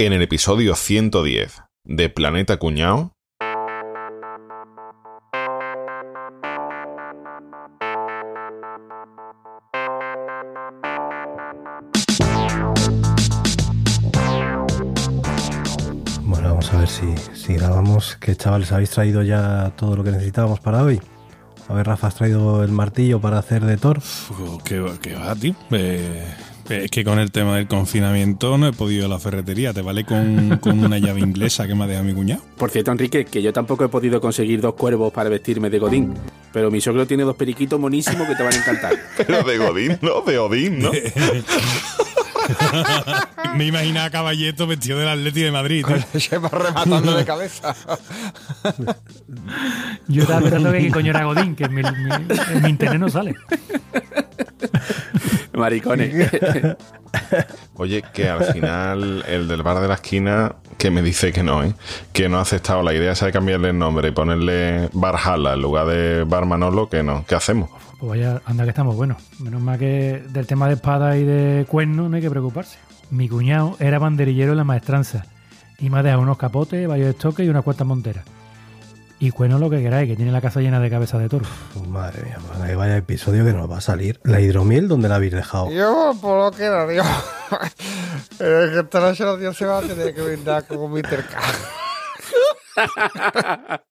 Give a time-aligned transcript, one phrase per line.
[0.00, 3.14] En el episodio 110 de Planeta Cuñao.
[16.22, 18.16] Bueno, vamos a ver si, si grabamos.
[18.20, 21.00] ¿Qué chavales habéis traído ya todo lo que necesitábamos para hoy?
[21.68, 24.00] A ver, Rafa, ¿has traído el martillo para hacer de Thor?
[24.64, 25.54] ¿Qué, va- qué va, tío?
[25.70, 26.26] Eh,
[26.70, 29.72] es que con el tema del confinamiento no he podido ir a la ferretería.
[29.72, 32.42] ¿Te vale con, con una llave inglesa que me ha dejado mi cuñado?
[32.56, 36.14] Por cierto, Enrique, que yo tampoco he podido conseguir dos cuervos para vestirme de Godín.
[36.52, 38.92] Pero mi suegro tiene dos periquitos monísimos que te van a encantar.
[39.16, 40.20] Pero de Godín, ¿no?
[40.22, 40.90] De Odín, ¿no?
[43.54, 45.84] Me imaginaba a Caballeto vestido del Atleti de Madrid.
[46.18, 47.74] Se va rematando de cabeza.
[50.08, 51.88] Yo estaba pensando que qué coño era Godín, que en mi, mi-
[52.54, 53.34] en mi internet no sale.
[55.58, 56.30] Maricones.
[57.74, 61.62] Oye, que al final el del bar de la esquina que me dice que no,
[61.62, 61.74] ¿eh?
[62.12, 65.62] Que no ha aceptado la idea esa de cambiarle el nombre y ponerle Barjala en
[65.62, 67.24] lugar de Bar Manolo, que no.
[67.26, 67.70] ¿Qué hacemos?
[67.98, 69.18] Pues vaya, anda que estamos buenos.
[69.40, 72.78] Menos mal que del tema de espada y de cuernos no hay que preocuparse.
[73.10, 75.26] Mi cuñado era banderillero en la maestranza
[75.78, 78.24] y me ha dejado unos capotes, varios estoques y unas cuantas monteras.
[79.20, 81.44] Y cuernos lo que queráis, que tiene la casa llena de cabezas de toro.
[81.88, 84.20] Madre mía, madre, vaya episodio que nos va a salir.
[84.22, 85.72] La hidromiel, ¿dónde la habéis dejado?
[85.72, 86.86] Yo, por lo que era.
[88.38, 91.02] Pero es que esta noche los dioses se va a tener que brindar con mi
[91.02, 91.40] terca.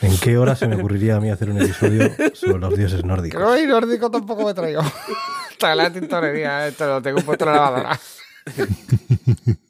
[0.00, 3.40] ¿En qué hora se me ocurriría a mí hacer un episodio sobre los dioses nórdicos?
[3.40, 4.82] no hay nórdico tampoco me traigo.
[5.50, 8.00] Está la tintorería, esto lo tengo puesto en la lavadora.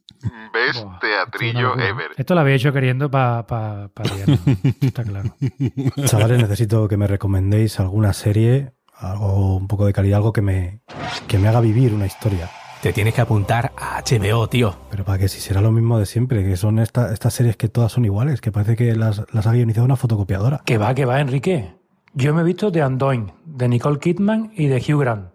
[0.67, 1.89] Best Buah, teatrillo esto es locura.
[1.89, 2.11] ever.
[2.17, 3.91] Esto lo había hecho queriendo para pa,
[4.81, 5.31] está claro.
[6.07, 10.81] Chavales, necesito que me recomendéis alguna serie, algo un poco de calidad, algo que me,
[11.27, 12.51] que me haga vivir una historia.
[12.83, 14.77] Te tienes que apuntar a HBO, tío.
[14.91, 17.69] Pero para que si será lo mismo de siempre, que son esta- estas series que
[17.69, 20.61] todas son iguales, que parece que las, las ha guionizado una fotocopiadora.
[20.67, 21.73] Que va, que va, Enrique.
[22.13, 25.29] Yo me he visto de Undoing, de Nicole Kidman y de Hugh Grant.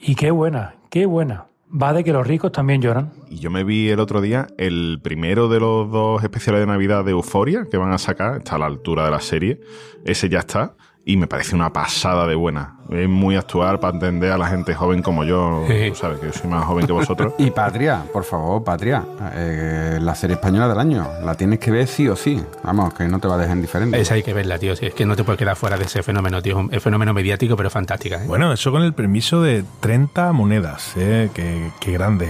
[0.00, 1.47] Y qué buena, qué buena.
[1.70, 3.12] Va de que los ricos también lloran.
[3.28, 7.04] Y yo me vi el otro día el primero de los dos especiales de Navidad
[7.04, 9.60] de Euforia que van a sacar, está a la altura de la serie,
[10.04, 12.77] ese ya está, y me parece una pasada de buena.
[12.90, 15.90] Es muy actual para entender a la gente joven como yo, Sí.
[15.90, 17.32] tú sabes que yo soy más joven que vosotros.
[17.38, 19.04] Y Patria, por favor, Patria.
[19.34, 21.06] eh, la serie española del año.
[21.24, 22.42] La tienes que ver sí o sí.
[22.62, 24.00] Vamos, que no te va a dejar indiferente.
[24.00, 24.74] Esa hay que verla, tío.
[24.76, 26.58] Si es que no te puedes quedar fuera de ese fenómeno, tío.
[26.70, 28.22] Es un fenómeno mediático, pero fantástica.
[28.22, 28.26] ¿eh?
[28.26, 30.92] Bueno, eso con el permiso de 30 monedas.
[30.96, 31.30] ¿eh?
[31.34, 32.28] Qué, qué grande.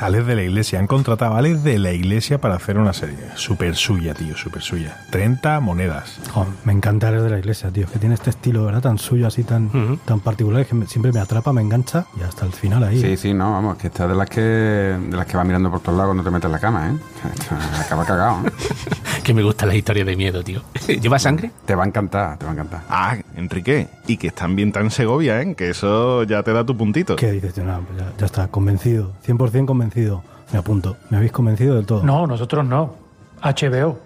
[0.00, 0.78] Alex de la Iglesia.
[0.78, 3.16] Han contratado a Alex de la Iglesia para hacer una serie.
[3.34, 4.98] Súper suya, tío, súper suya.
[5.10, 6.18] 30 monedas.
[6.32, 8.82] Joder, me encanta el de la iglesia, tío, que tiene este estilo, ¿verdad?
[8.82, 9.96] Tan suyo, así tan, Ujú.
[10.04, 13.00] tan particular, que me- siempre me atrapa, me engancha y hasta el final ahí.
[13.00, 15.70] Sí, sí, no, vamos, que esta es de las que de las que va mirando
[15.70, 16.96] por todos lados cuando te metes en la cama, ¿eh?
[17.84, 18.50] Acaba cagado, ¿eh?
[19.22, 20.62] Que me gustan las historias de miedo, tío.
[20.86, 21.50] ¿Lleva sangre?
[21.64, 22.82] Te va a encantar, te va a encantar.
[22.88, 25.54] Ah, Enrique, y que están bien tan Segovia, ¿eh?
[25.56, 27.16] Que eso ya te da tu puntito.
[27.16, 27.56] ¿Qué dices?
[27.58, 30.22] No, pues ya, ya está, convencido, 100% convencido.
[30.52, 32.04] Me apunto, me habéis convencido del todo.
[32.04, 32.94] No, nosotros no.
[33.42, 33.98] HBO.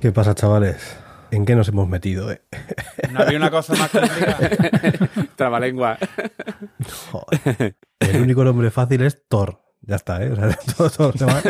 [0.00, 0.96] ¿Qué pasa, chavales?
[1.30, 2.42] ¿En qué nos hemos metido, eh?
[3.12, 4.50] No había una cosa más complicada.
[5.36, 5.98] Trabalengua.
[7.10, 7.76] Joder.
[7.98, 9.60] El único nombre fácil es Thor.
[9.82, 10.30] Ya está, ¿eh?
[10.32, 11.42] O sea, todo, todo se va-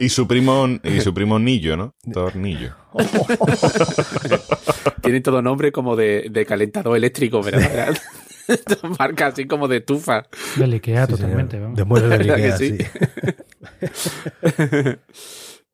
[0.00, 1.94] Y su primo, y su primo Nillo, ¿no?
[2.12, 2.74] Tornillo.
[5.02, 7.96] Tienen todo nombre como de, de calentador eléctrico, ¿verdad?
[8.98, 10.24] Marca así como de tufa.
[10.56, 11.58] Del Ikea, Sí, totalmente.
[11.58, 11.76] vamos.
[11.76, 12.78] De muebles de ¿Verdad que Ikea, sí?
[13.92, 14.16] sí.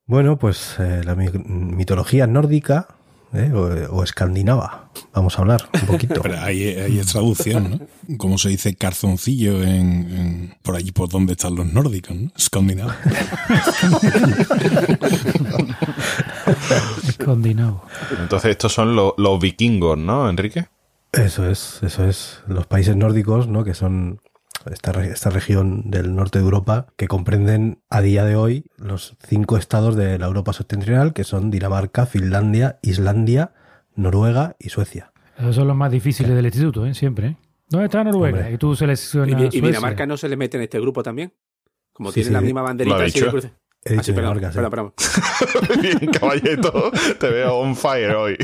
[0.07, 2.89] Bueno, pues eh, la mi- mitología nórdica
[3.33, 3.51] ¿eh?
[3.55, 4.91] o, o escandinava.
[5.15, 6.15] Vamos a hablar un poquito.
[6.23, 8.17] Pero ahí, ahí es traducción, ¿no?
[8.19, 9.71] Como se dice calzoncillo en,
[10.13, 12.31] en- por allí por donde están los nórdicos, ¿no?
[12.37, 12.93] Escandinavo.
[17.09, 17.83] Escondinado.
[18.21, 20.67] Entonces estos son lo- los vikingos, ¿no, Enrique?
[21.13, 22.41] Eso es, eso es.
[22.47, 23.65] Los países nórdicos, ¿no?
[23.65, 24.21] Que son
[24.71, 29.57] esta, esta región del norte de Europa, que comprenden a día de hoy los cinco
[29.57, 33.53] estados de la Europa septentrional, que son Dinamarca, Finlandia, Islandia,
[33.95, 35.13] Noruega y Suecia.
[35.39, 36.95] Esos son los más difíciles del instituto, ¿eh?
[36.95, 37.37] Siempre, ¿eh?
[37.69, 38.39] ¿Dónde está Noruega?
[38.39, 38.55] Hombre.
[38.55, 39.61] Y tú ¿Y, seleccionas y Suecia.
[39.69, 41.33] Dinamarca no se le mete en este grupo también?
[41.93, 43.31] Como Sí, tienen sí, la misma banderita Lo ha así de dicho.
[43.31, 43.53] cruce.
[43.85, 44.69] He Ah, dicho sí, perdón, Dinamarca, sí.
[44.71, 45.83] perdón, perdón.
[45.83, 46.93] Bien, caballito.
[47.19, 48.37] Te veo on fire hoy.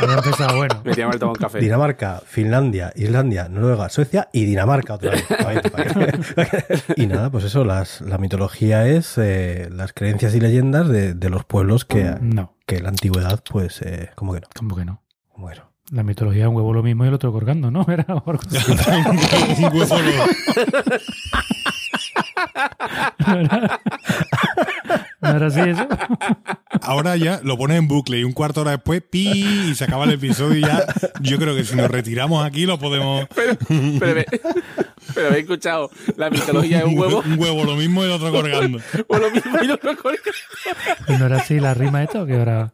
[0.00, 0.80] Había empezado bueno.
[0.84, 1.58] Me tiraba el tomar un café.
[1.60, 5.24] Dinamarca, Finlandia, Islandia, Noruega, Suecia y Dinamarca otra vez.
[6.96, 11.28] Y nada, pues eso, las, la mitología es eh, las creencias y leyendas de, de
[11.30, 14.84] los pueblos que, No, que en la antigüedad, pues, eh, como que no, ¿cómo que
[14.86, 15.02] no?
[15.28, 15.72] como que no.
[15.92, 17.84] La mitología es un huevo lo mismo y el otro colgando, ¿no?
[17.88, 18.40] Era un huevo
[25.22, 25.88] ¿No era, ¿No era así eso?
[26.82, 29.84] Ahora ya lo pones en bucle y un cuarto de hora después, pi, y se
[29.84, 30.84] acaba el episodio y ya.
[31.20, 33.26] Yo creo que si nos retiramos aquí lo podemos.
[33.34, 33.56] Pero,
[33.98, 34.26] pero, me-
[35.14, 38.30] pero habéis escuchado, la mitología es un huevo Un huevo lo mismo y el otro
[38.30, 38.78] colgando.
[39.08, 40.30] o lo mismo y lo otro colgando.
[41.08, 42.26] ¿Y no era así la rima esto?
[42.26, 42.72] Que ahora...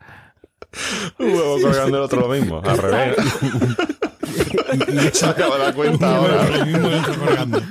[1.19, 3.17] Un huevo colgando el otro lo mismo, al revés.
[5.13, 6.57] Se acaba dar cuenta Un huevo ahora.
[6.59, 7.63] lo mismo y el otro colgando.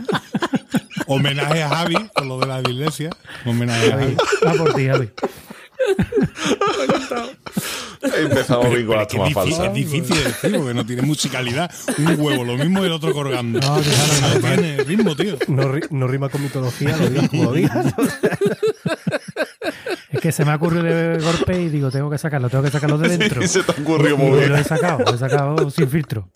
[1.15, 3.09] Homenaje a Javi, con lo de la iglesia.
[3.45, 4.15] Homenaje a Javi.
[4.45, 5.09] Va por ti, Javi.
[8.17, 9.65] Empezamos bien con Pero la es que toma es difícil, falsa.
[9.67, 11.71] es difícil de decir porque no tiene musicalidad.
[11.97, 13.59] Un huevo, lo mismo y el otro colgando.
[13.59, 15.37] No, déjalo, No tiene ritmo, tío.
[15.47, 17.93] No, ri- no rima con mitología, lo digas como lo digas.
[20.11, 22.69] Es que se me ha ocurrido de golpe y digo, tengo que sacarlo, tengo que
[22.71, 23.41] sacarlo de dentro.
[23.43, 24.55] Y se te ocurrió Y muy lo bien.
[24.55, 26.27] he sacado, lo he sacado sin filtro.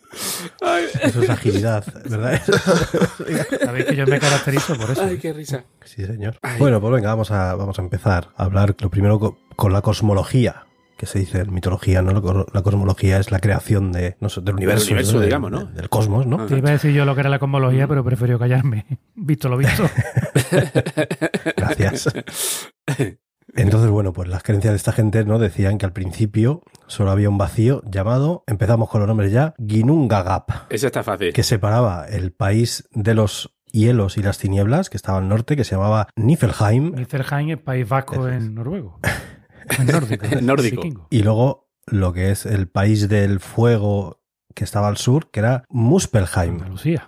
[1.04, 2.42] Eso es agilidad, ¿verdad?
[3.66, 5.04] Sabéis que yo me caracterizo por eso.
[5.04, 5.66] Ay, qué risa.
[5.84, 6.38] Sí, señor.
[6.58, 9.82] Bueno, pues venga, vamos a, vamos a empezar a hablar lo primero co- con, la
[9.82, 10.66] cosmología,
[10.98, 12.14] que se dice en mitología, ¿no?
[12.14, 15.66] La co- La cosmología es la creación de, no sé, del universo, universo, digamos, ¿no?
[15.66, 16.46] de- del cosmos, ¿no?
[16.46, 18.86] Te iba a decir yo lo que era la cosmología, pero prefiero callarme.
[19.16, 19.90] Visto lo visto.
[21.58, 22.08] Gracias.
[23.56, 27.30] Entonces, bueno, pues las creencias de esta gente no decían que al principio solo había
[27.30, 31.34] un vacío llamado, empezamos con los nombres ya, Ginnungagap, Ese está fácil.
[31.34, 35.64] que separaba el país de los hielos y las tinieblas, que estaba al norte, que
[35.64, 39.00] se llamaba Niflheim, Niflheim es País Vasco en noruego.
[39.80, 40.26] En nórdico.
[40.42, 41.08] Nórdico.
[41.10, 44.22] y luego lo que es el país del fuego
[44.54, 46.54] que estaba al sur, que era Muspelheim.
[46.56, 47.08] Andalucía.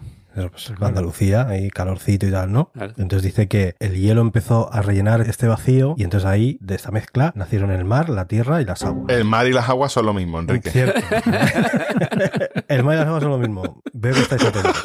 [0.52, 0.86] Pues, Claro.
[0.88, 2.72] Andalucía, ahí calorcito y tal, ¿no?
[2.74, 2.94] Claro.
[2.98, 6.92] Entonces dice que el hielo empezó a rellenar este vacío y entonces ahí, de esta
[6.92, 9.06] mezcla, nacieron el mar, la tierra y las aguas.
[9.16, 10.70] El mar y las aguas son lo mismo, Enrique.
[10.72, 11.00] Cierto.
[12.68, 13.82] el mar y las aguas son lo mismo.
[13.94, 14.76] Veo que estáis atentos.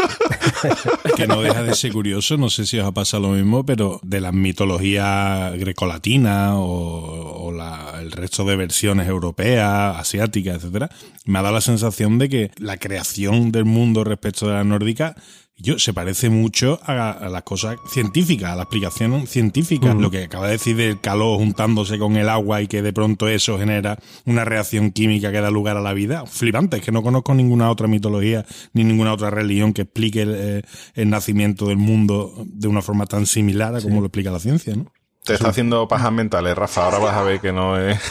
[1.16, 4.00] que no deja de ser curioso, no sé si os ha pasado lo mismo, pero
[4.02, 10.90] de la mitología grecolatina o, o la- el resto de versiones europeas, asiáticas, etcétera,
[11.24, 15.14] me ha dado la sensación de que la creación del mundo respecto de la nórdica
[15.56, 19.94] yo, se parece mucho a, a las cosas científicas, a la explicación científica.
[19.94, 23.28] Lo que acaba de decir del calor juntándose con el agua y que de pronto
[23.28, 26.26] eso genera una reacción química que da lugar a la vida.
[26.26, 30.34] Flipante, es que no conozco ninguna otra mitología ni ninguna otra religión que explique el,
[30.34, 30.62] eh,
[30.94, 34.74] el nacimiento del mundo de una forma tan similar a como lo explica la ciencia,
[34.74, 34.92] ¿no?
[35.24, 36.86] Te está haciendo pajas mentales, Rafa.
[36.86, 38.00] Ahora vas a ver que no es.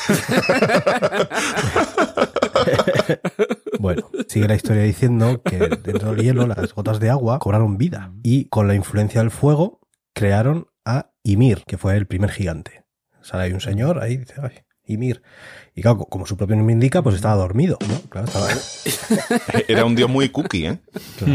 [3.81, 8.13] Bueno, sigue la historia diciendo que dentro del hielo las gotas de agua cobraron vida
[8.21, 9.79] y con la influencia del fuego
[10.13, 12.83] crearon a Ymir, que fue el primer gigante.
[13.21, 14.51] Sale ahí un señor, ahí dice, ay,
[14.85, 15.23] Ymir.
[15.73, 17.99] Y claro, como su propio nombre indica, pues estaba dormido, ¿no?
[18.01, 18.49] Claro, estaba...
[19.67, 20.79] Era un dios muy cookie, ¿eh?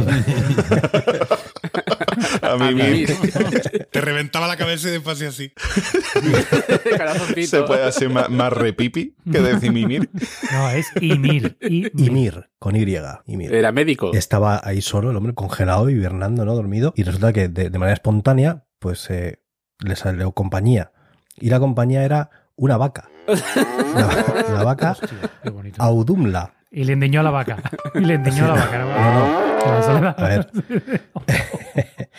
[2.52, 3.04] A mí.
[3.90, 5.52] Te reventaba la cabeza y después así.
[7.46, 10.08] Se puede hacer más, más repipi que decir mimir.
[10.52, 11.56] No, es Ymir.
[11.60, 11.92] Ymir.
[11.96, 12.84] Ymir, con Y,
[13.26, 13.54] Ymir.
[13.54, 14.12] Era médico.
[14.14, 16.54] Estaba ahí solo, el hombre congelado, hibernando, ¿no?
[16.54, 16.92] Dormido.
[16.96, 19.40] Y resulta que de, de manera espontánea, pues eh,
[19.80, 20.92] le salió compañía.
[21.38, 23.08] Y la compañía era una vaca.
[23.26, 25.08] La, la vaca Hostia,
[25.42, 25.82] qué bonito.
[25.82, 26.54] Audumla.
[26.76, 27.56] Y le endiñó a la vaca.
[27.94, 28.78] Y le endiñó a la vaca.
[28.78, 29.72] ¿no?
[29.72, 30.14] La soledad.
[30.18, 30.50] A ver.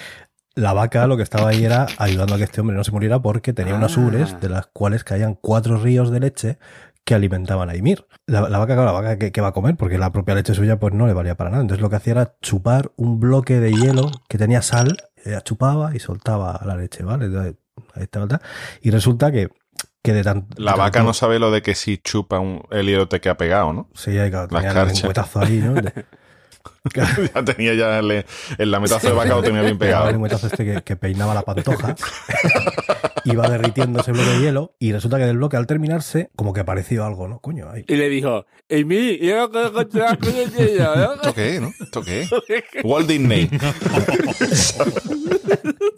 [0.56, 3.22] La vaca lo que estaba ahí era ayudando a que este hombre no se muriera
[3.22, 4.02] porque tenía unas Ah.
[4.02, 6.58] ubres de las cuales caían cuatro ríos de leche
[7.06, 8.08] que alimentaban a Ymir.
[8.26, 10.80] La, la vaca, claro, la vaca que, va a comer porque la propia leche suya
[10.80, 11.62] pues no le valía para nada.
[11.62, 15.96] Entonces lo que hacía era chupar un bloque de hielo que tenía sal, ella chupaba
[15.96, 17.26] y soltaba la leche, ¿vale?
[17.26, 17.54] Entonces,
[17.94, 18.40] ahí.
[18.82, 19.50] Y resulta que,
[20.14, 20.24] que de.
[20.58, 23.20] La de vaca tanto- no sabe lo de que si chupa un, el hilo te
[23.22, 23.90] queda pegado, ¿no?
[23.94, 25.76] Sí, claro, La tenía un cuetazo ahí, ¿no?
[26.94, 28.26] Ya tenía ya el,
[28.58, 30.10] el lametazo de vaca lo tenía bien el pegado.
[30.12, 31.96] lengüetazo este que, que peinaba la pantoja.
[33.26, 36.62] Iba derritiendo ese bloque de hielo y resulta que del bloque al terminarse, como que
[36.62, 37.40] apareció algo, ¿no?
[37.40, 37.84] Coño, ahí.
[37.88, 39.50] Y le dijo, yo
[40.56, 41.14] de ella, ¿no?".
[41.16, 41.74] ¿Esto qué, no?
[41.78, 42.26] ¿Esto qué?
[42.86, 43.50] Walt Disney.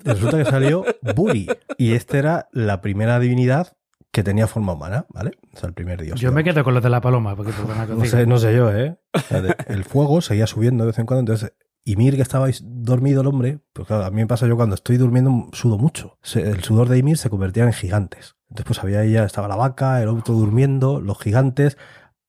[0.03, 0.85] Y resulta que salió
[1.15, 1.47] Buri.
[1.77, 3.73] Y esta era la primera divinidad
[4.11, 5.31] que tenía forma humana, ¿vale?
[5.53, 6.19] O sea, el primer dios.
[6.19, 8.71] Yo me quedo con los de la paloma, porque os No sé, no sé yo,
[8.75, 8.99] ¿eh?
[9.13, 11.53] O sea, de- el fuego seguía subiendo de vez en cuando, entonces...
[11.85, 14.97] Ymir, que estaba dormido el hombre, pues claro, a mí me pasa yo cuando estoy
[14.97, 16.19] durmiendo sudo mucho.
[16.35, 18.35] El sudor de Ymir se convertía en gigantes.
[18.49, 21.77] Entonces pues había ella, estaba la vaca, el otro durmiendo, los gigantes,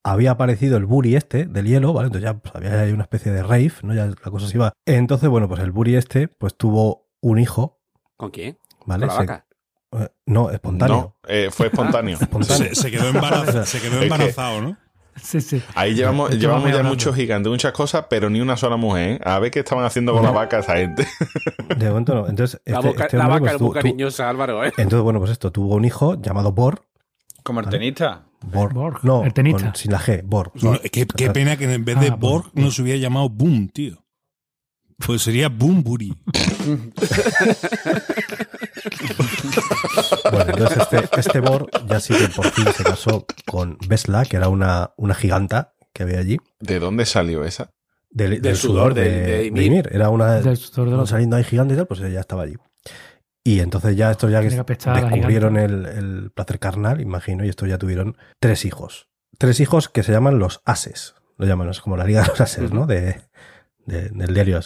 [0.02, 2.06] había aparecido el Buri este del hielo, ¿vale?
[2.06, 3.92] Entonces ya pues, había ahí una especie de rave, ¿no?
[3.92, 4.72] Ya la cosa se iba.
[4.86, 7.82] Entonces, bueno, pues el Buri este, pues tuvo un hijo,
[8.16, 8.56] ¿Con quién?
[8.86, 9.08] ¿vale?
[9.08, 9.46] Con la Se- vaca.
[9.92, 10.96] Eh, no, espontáneo.
[10.96, 12.16] No, eh, fue espontáneo.
[12.20, 12.68] Espontáneo.
[12.68, 14.76] Se, se quedó embarazado, se quedó Es que- embarazado, ¿no?
[15.22, 15.60] Sí, sí.
[15.74, 16.88] Ahí llevamos, llevamos vamos ya hablando.
[16.90, 19.10] muchos gigantes, muchas cosas, pero ni una sola mujer.
[19.10, 19.20] ¿eh?
[19.24, 21.06] A ver qué estaban haciendo con la vaca esa gente.
[21.76, 22.28] De momento no.
[22.28, 24.72] Entonces, La, este- boca- este la vaca pues, es muy cariñosa, Álvaro, ¿eh?
[24.78, 26.84] Entonces, bueno, pues esto, tuvo un hijo llamado Bor.
[27.42, 28.22] Como el tenista.
[28.40, 28.72] Bor.
[28.72, 29.64] Borg, no, el tenista.
[29.64, 30.52] con- sin la G, Bor.
[30.62, 32.68] No, qué, qué pena que en vez de Ah, Borg bueno.
[32.68, 34.02] no se hubiera llamado Boom, tío.
[35.06, 36.12] Pues sería Boom Buri.
[40.30, 44.36] Bueno, entonces este, este Bor ya sí que por fin se casó con Vesla, que
[44.36, 46.36] era una, una giganta que había allí.
[46.60, 47.70] ¿De dónde salió esa?
[48.10, 49.62] Del, Del sudor de- de, de Ymir.
[49.64, 49.88] Ymir.
[49.92, 52.56] Era una Del sudor de los- saliendo ahí gigante y tal, pues ella estaba allí.
[53.42, 57.78] Y entonces ya estos ya que descubrieron el, el placer carnal, imagino, y estos ya
[57.78, 59.08] tuvieron tres hijos.
[59.38, 61.14] Tres hijos que se llaman los ases.
[61.38, 62.86] Lo llaman, es como la liga de los ases, ¿no?
[62.86, 63.22] De,
[63.86, 64.60] de- del diario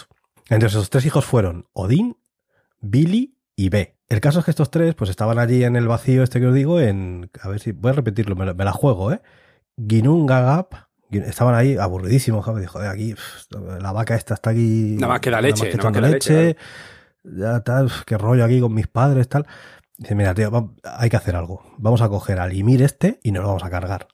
[0.50, 2.16] Entonces esos tres hijos fueron Odín,
[2.80, 3.96] Billy y B.
[4.08, 6.54] El caso es que estos tres pues estaban allí en el vacío este que os
[6.54, 7.30] digo, en...
[7.40, 7.72] A ver si...
[7.72, 9.22] Voy a repetirlo, me, la- me la juego, ¿eh?
[9.88, 10.74] Ginungagap.
[11.10, 13.46] Gin- Estaban ahí aburridísimos, joder, joder, aquí pff,
[13.80, 14.96] la vaca esta está aquí...
[14.98, 16.56] Nada más que da leche, nada más echando que da leche,
[17.24, 19.46] ya tal, qué rollo aquí con mis padres, tal.
[19.96, 21.62] Dice, mira, tío, va- hay que hacer algo.
[21.78, 24.08] Vamos a coger al Ymir este y nos lo vamos a cargar.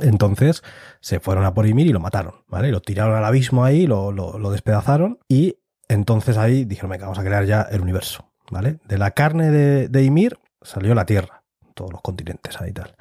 [0.00, 0.62] Entonces
[1.00, 2.70] se fueron a por Ymir y lo mataron, ¿vale?
[2.70, 5.56] Lo tiraron al abismo ahí, lo, lo- lo despedazaron y
[5.94, 8.78] entonces ahí dijeron, venga, vamos a crear ya el universo, ¿vale?
[8.84, 11.42] De la carne de, de Ymir salió la Tierra,
[11.74, 12.96] todos los continentes ahí y tal.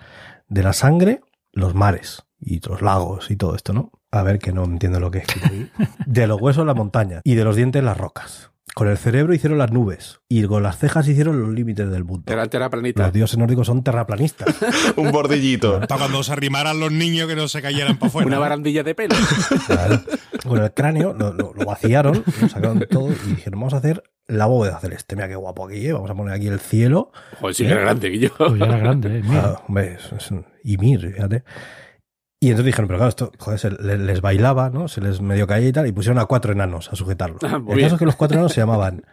[0.48, 1.22] De la sangre,
[1.52, 3.92] los mares y los lagos y todo esto, ¿no?
[4.12, 5.28] A ver, que no entiendo lo que es.
[6.06, 7.22] De los huesos, la montaña.
[7.24, 8.52] Y de los dientes, las rocas.
[8.76, 10.20] Con el cerebro hicieron las nubes.
[10.28, 12.32] Y con las cejas hicieron los límites del mundo.
[12.34, 13.04] Era terraplanista.
[13.04, 14.56] Los dioses nórdicos son terraplanistas.
[14.96, 15.80] Un bordillito.
[15.82, 18.28] Para cuando se arrimaran los niños que no se cayeran para afuera.
[18.28, 19.16] Una barandilla de pelo.
[19.68, 20.02] Claro.
[20.48, 24.04] Con el cráneo lo, lo- lo vaciaron, lo sacaron todo y dijeron, vamos a hacer
[24.28, 25.16] la bóveda celeste.
[25.16, 25.94] Mira qué guapo aquí, ¿eh?
[25.94, 27.12] vamos a poner aquí el cielo.
[27.40, 28.32] Joder, sí que era grande, Guillo.
[28.38, 29.22] Pues ya era grande, ¿eh?
[29.24, 29.44] Mira.
[29.58, 31.44] Ah, hombre, es, es un Ymir, fíjate.
[32.44, 34.88] Y entonces dijeron, pero claro, esto joder, se le- les, bailaba, ¿no?
[34.90, 37.38] Se les medio caía y tal, y pusieron a cuatro enanos a sujetarlo.
[37.44, 37.80] Ah, el bien.
[37.82, 39.04] caso es que los cuatro enanos se llamaban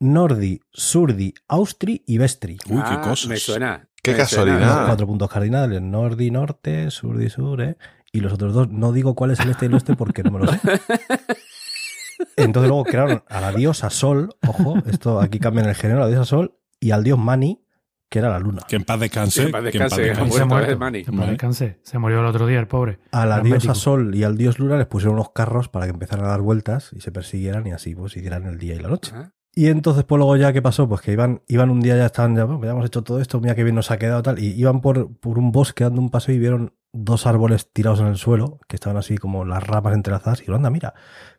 [0.00, 2.54] Nordi, Surdi, Austri y Vestri.
[2.68, 3.28] Uy, qué Ah, cosas.
[3.28, 3.88] Me suena.
[4.02, 4.58] Qué Me casualidad.
[4.58, 4.86] suena.
[4.86, 7.76] Cuatro puntos cardinales, Nordi, Norte, Surdi, Sur, ¿eh?
[8.10, 10.32] Y los otros dos, no digo cuál es el este y el oeste porque no
[10.32, 10.58] me lo sé.
[12.36, 16.08] Entonces luego crearon a la diosa Sol, ojo, esto aquí cambian el género, a la
[16.08, 17.64] diosa Sol, y al dios Mani,
[18.12, 18.62] que era la luna.
[18.68, 19.40] Que en paz descanse.
[19.40, 20.28] Que en paz que en paz descanse, descanse.
[20.28, 21.04] Y se.
[21.04, 21.78] Que en paz descanse.
[21.82, 22.98] Se murió el otro día, el pobre.
[23.10, 23.74] A la Gran diosa.
[23.74, 26.90] Sol y al dios Luna les pusieron unos carros para que empezaran a dar vueltas
[26.92, 29.12] y se persiguieran y así pues hicieran el día y la noche.
[29.54, 32.36] Y entonces pues luego ya qué pasó, pues que iban, iban un día ya estaban
[32.36, 34.52] ya, bueno, ya hemos hecho todo esto, mira qué bien nos ha quedado tal, y
[34.52, 38.16] iban por, por un bosque dando un paseo y vieron dos árboles tirados en el
[38.16, 40.94] suelo, que estaban así como las ramas entrelazadas, y dijeron, anda, mira,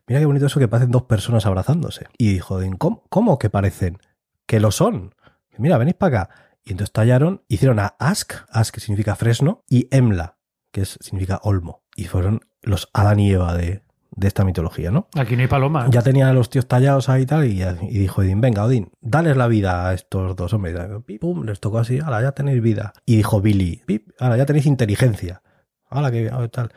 [0.06, 2.06] mira qué bonito eso que parecen dos personas abrazándose.
[2.18, 3.98] Y dijo, ¿cómo, cómo que parecen?
[4.46, 5.14] Que lo son.
[5.58, 6.34] Mira, venís para acá.
[6.64, 10.38] Y entonces tallaron, hicieron a Ask, Ask que significa fresno, y Emla,
[10.72, 11.84] que es, significa olmo.
[11.94, 13.82] Y fueron los Adán y Eva de,
[14.16, 15.08] de esta mitología, ¿no?
[15.16, 15.88] Aquí no hay paloma.
[15.90, 18.92] Ya tenían a los tíos tallados ahí y tal, y, y dijo Odín, venga, Odín,
[19.00, 20.74] dales la vida a estos dos hombres.
[21.08, 22.94] Y pum, les tocó así, ahora ya tenéis vida.
[23.04, 25.42] Y dijo Billy, pip, ahora ya tenéis inteligencia.
[25.88, 26.72] Ahora que tal.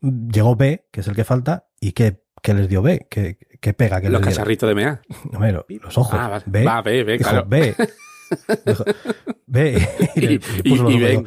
[0.00, 3.06] Llegó B, que es el que falta, y ¿qué, qué les dio B?
[3.10, 4.00] ¿Qué, qué pega?
[4.00, 5.00] que Los cacharritos de mea.
[5.32, 6.18] No, los ojos.
[6.18, 6.44] Ah, vale.
[6.46, 7.46] B, Va, ve, dijo, claro.
[7.48, 7.74] B.
[8.66, 8.84] Dijo,
[9.46, 9.88] B.
[10.16, 11.08] Y, le- Y- le y- puso los y ojos.
[11.08, 11.26] ven.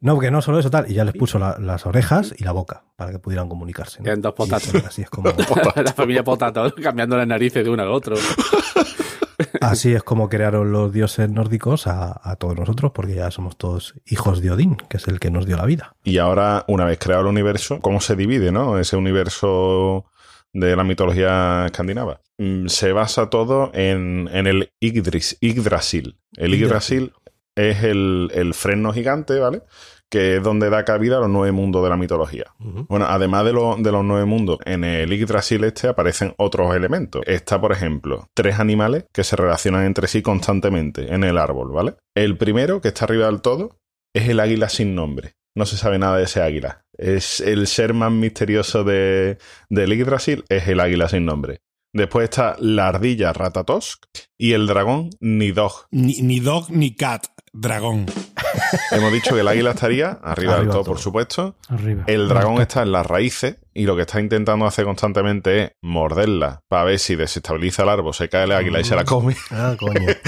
[0.00, 2.52] No, porque no solo eso tal, y ya les puso la- las orejas y la
[2.52, 4.00] boca para que pudieran comunicarse.
[4.02, 4.16] ¿no?
[4.16, 4.72] Dos potatos.
[4.86, 5.28] Así es como...
[5.76, 8.14] la familia Potato cambiando las narices de uno al otro.
[9.60, 13.94] Así es como crearon los dioses nórdicos a, a todos nosotros, porque ya somos todos
[14.06, 15.94] hijos de Odín, que es el que nos dio la vida.
[16.02, 18.78] Y ahora, una vez creado el universo, ¿cómo se divide, no?
[18.78, 20.06] Ese universo
[20.52, 22.20] de la mitología escandinava.
[22.38, 26.18] Mm, Se basa todo en, en el Yggdris, Yggdrasil.
[26.36, 27.12] El Yggdrasil
[27.56, 29.62] es el, el freno gigante, ¿vale?
[30.10, 32.46] Que es donde da cabida a los nueve mundos de la mitología.
[32.88, 37.22] Bueno, además de, lo- de los nueve mundos, en el Yggdrasil este aparecen otros elementos.
[37.26, 41.96] Está, por ejemplo, tres animales que se relacionan entre sí constantemente en el árbol, ¿vale?
[42.14, 43.76] El primero, que está arriba del todo,
[44.14, 45.34] es el águila sin nombre.
[45.54, 46.82] No se sabe nada de ese águila.
[46.96, 51.58] Es el ser más misterioso de, del Yggdrasil, es el águila sin nombre.
[51.92, 54.04] Después está la ardilla Ratatosk
[54.36, 55.86] y el dragón Nidog.
[55.90, 58.06] Ni, ni dog ni cat, dragón.
[58.90, 60.92] Hemos dicho que el águila estaría arriba, del Arriba todo, todo.
[60.94, 61.56] por supuesto.
[61.68, 62.04] Arriba.
[62.06, 66.60] El dragón está en las raíces y lo que está intentando hacer constantemente es morderla
[66.68, 69.36] para ver si desestabiliza el árbol, se cae el águila y se la come.
[69.50, 70.06] Ah, coño.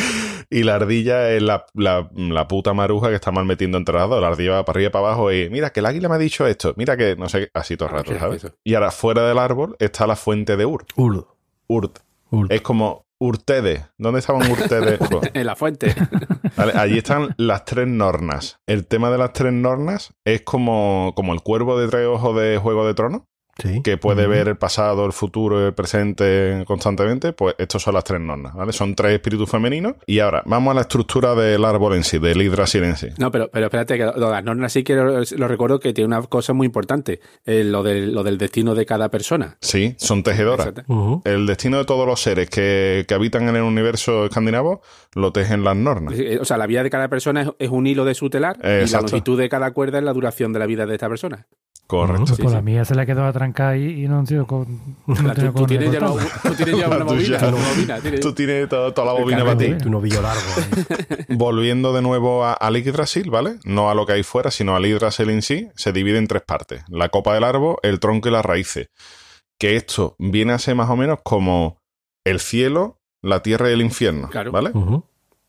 [0.53, 4.09] Y la ardilla es la, la- la puta maruja que está mal metiendo entre las
[4.09, 4.21] dos.
[4.21, 6.19] La ardilla va para arriba y para abajo y mira que el águila me ha
[6.19, 8.45] dicho esto, mira que no sé, qué", así todo el rato, ¿sabes?
[8.65, 10.87] Y ahora fuera del árbol está la fuente de Ur.
[10.97, 11.25] Urd.
[11.71, 12.01] Urt.
[12.31, 12.51] Urd.
[12.53, 13.85] Es como Urtedes.
[13.97, 14.99] ¿Dónde estaban Urtedes?
[15.11, 15.95] Pues, En la fuente.
[16.57, 18.59] Vale, allí están las tres nornas.
[18.67, 22.59] El tema de las tres nornas es como, como el cuervo de tres ojos de
[22.59, 23.23] Juego de Tronos,
[23.61, 23.83] Sí.
[23.83, 27.33] que puede ver el pasado, el futuro y el presente constantemente.
[27.33, 28.73] Pues estos son las tres nornas, ¿vale?
[28.73, 29.95] Son tres espíritus femeninos.
[30.07, 33.09] Y ahora, vamos a la estructura del árbol en sí, del Yggdrasil en sí.
[33.19, 36.23] No, pero, pero espérate, que las nornas sí que lo, lo recuerdo que tiene una
[36.27, 37.21] cosa muy importante.
[37.47, 39.57] eh, lo, del, lo del destino de cada persona.
[39.61, 40.73] Sí, son tejedoras.
[41.25, 44.83] El destino de todos los seres que, que habitan en el universo escandinavo
[45.15, 46.15] lo tejen las nornas.
[46.41, 48.91] O sea, la vida de cada persona es, es un hilo de su telar y
[48.91, 51.47] la longitud de cada cuerda es la duración de la vida de esta persona.
[51.91, 52.25] Correcto.
[52.37, 54.67] Pues Sí, la mía se le quedó atrancada ahí y no han sido con.
[55.07, 57.39] No La- tú, tienes ya, tú tienes ya una La bobina.
[57.39, 57.49] tuya.
[57.49, 59.67] una bobina, tienes- Tú tienes to- toda la bobina para ti.
[59.67, 59.89] carrete.
[59.89, 60.41] Un ovillo largo.
[60.57, 61.25] ahí.
[61.37, 63.57] Volviendo de nuevo a- al Yggdrasil, ¿vale?
[63.65, 66.43] No a lo que hay fuera, sino al Yggdrasil en sí, se divide en tres
[66.43, 66.85] partes.
[66.89, 68.89] La copa del árbol, el tronco y las raíces.
[69.59, 71.79] Que esto viene a ser más o menos como
[72.25, 74.53] el cielo, la tierra y el infierno, Claro.
[74.53, 74.71] ¿vale?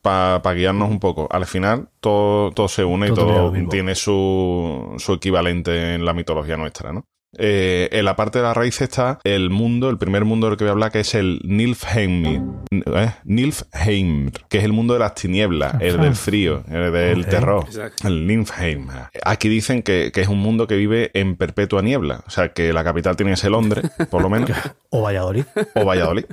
[0.01, 1.27] Para guiarnos un poco.
[1.31, 6.13] Al final todo, todo se une y Todo tiene todo su, su equivalente en la
[6.13, 7.05] mitología nuestra, ¿no?
[7.37, 10.65] Eh, en la parte de la raíz está el mundo, el primer mundo del que
[10.65, 12.25] voy a hablar, que es el Nilfheim,
[12.71, 13.11] ¿eh?
[13.23, 17.65] Nilfheim, que es el mundo de las tinieblas, el del frío, el del terror,
[18.03, 18.87] el Nilfheim.
[19.23, 22.73] Aquí dicen que, que es un mundo que vive en perpetua niebla, o sea, que
[22.73, 24.49] la capital tiene que ser Londres, por lo menos,
[24.89, 25.45] O Valladolid.
[25.75, 26.25] o Valladolid,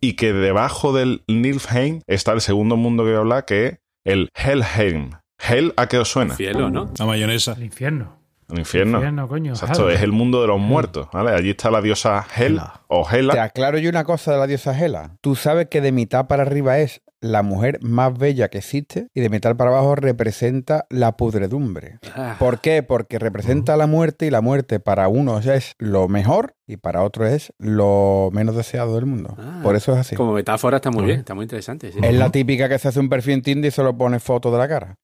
[0.00, 3.78] y que debajo del Nilfheim está el segundo mundo que voy a hablar, que es
[4.04, 5.10] el Helheim.
[5.40, 6.34] Hell, ¿a qué os suena?
[6.34, 6.92] Cielo, ¿no?
[6.98, 7.52] La mayonesa.
[7.52, 8.18] El infierno.
[8.50, 8.98] El infierno.
[8.98, 9.52] Infierno, coño.
[9.52, 11.32] Exacto, es el mundo de los muertos, ¿vale?
[11.32, 12.80] Allí está la diosa Hel Hela.
[12.88, 13.42] o Te Hela.
[13.42, 15.16] aclaro yo una cosa de la diosa Hela.
[15.20, 19.20] Tú sabes que de mitad para arriba es la mujer más bella que existe y
[19.20, 21.98] de mitad para abajo representa la pudredumbre.
[22.14, 22.84] Ah, ¿Por qué?
[22.84, 27.28] Porque representa la muerte y la muerte para unos es lo mejor y para otros
[27.30, 29.34] es lo menos deseado del mundo.
[29.36, 29.60] Ah.
[29.64, 30.14] Por eso es así.
[30.16, 31.90] como metáfora está muy bien, está muy interesante.
[31.92, 31.98] sí.
[32.00, 34.58] Es la típica que se hace un perfil en Tinder y solo pone foto de
[34.58, 34.94] la cara.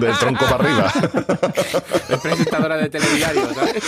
[0.00, 0.92] Del tronco para arriba.
[2.08, 3.82] Es presentadora de telediario, ¿sabes?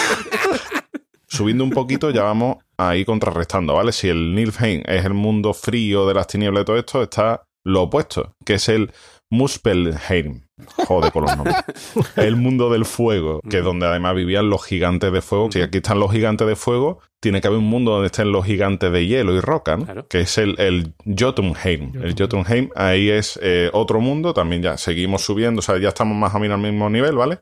[1.27, 3.93] Subiendo un poquito, ya vamos ahí contrarrestando, ¿vale?
[3.93, 7.83] Si el Nilfheim es el mundo frío de las tinieblas y todo esto, está lo
[7.83, 8.93] opuesto, que es el
[9.31, 10.43] Muspelheim.
[10.87, 11.57] Joder con los nombres.
[12.17, 15.51] El mundo del fuego, que es donde además vivían los gigantes de fuego.
[15.53, 18.45] Si aquí están los gigantes de fuego, tiene que haber un mundo donde estén los
[18.45, 19.85] gigantes de hielo y roca, ¿no?
[19.85, 20.09] Claro.
[20.09, 21.93] Que es el, el Jotunheim.
[22.03, 26.17] El Jotunheim, ahí es eh, otro mundo, también ya seguimos subiendo, o sea, ya estamos
[26.17, 27.41] más o menos al mismo nivel, ¿vale?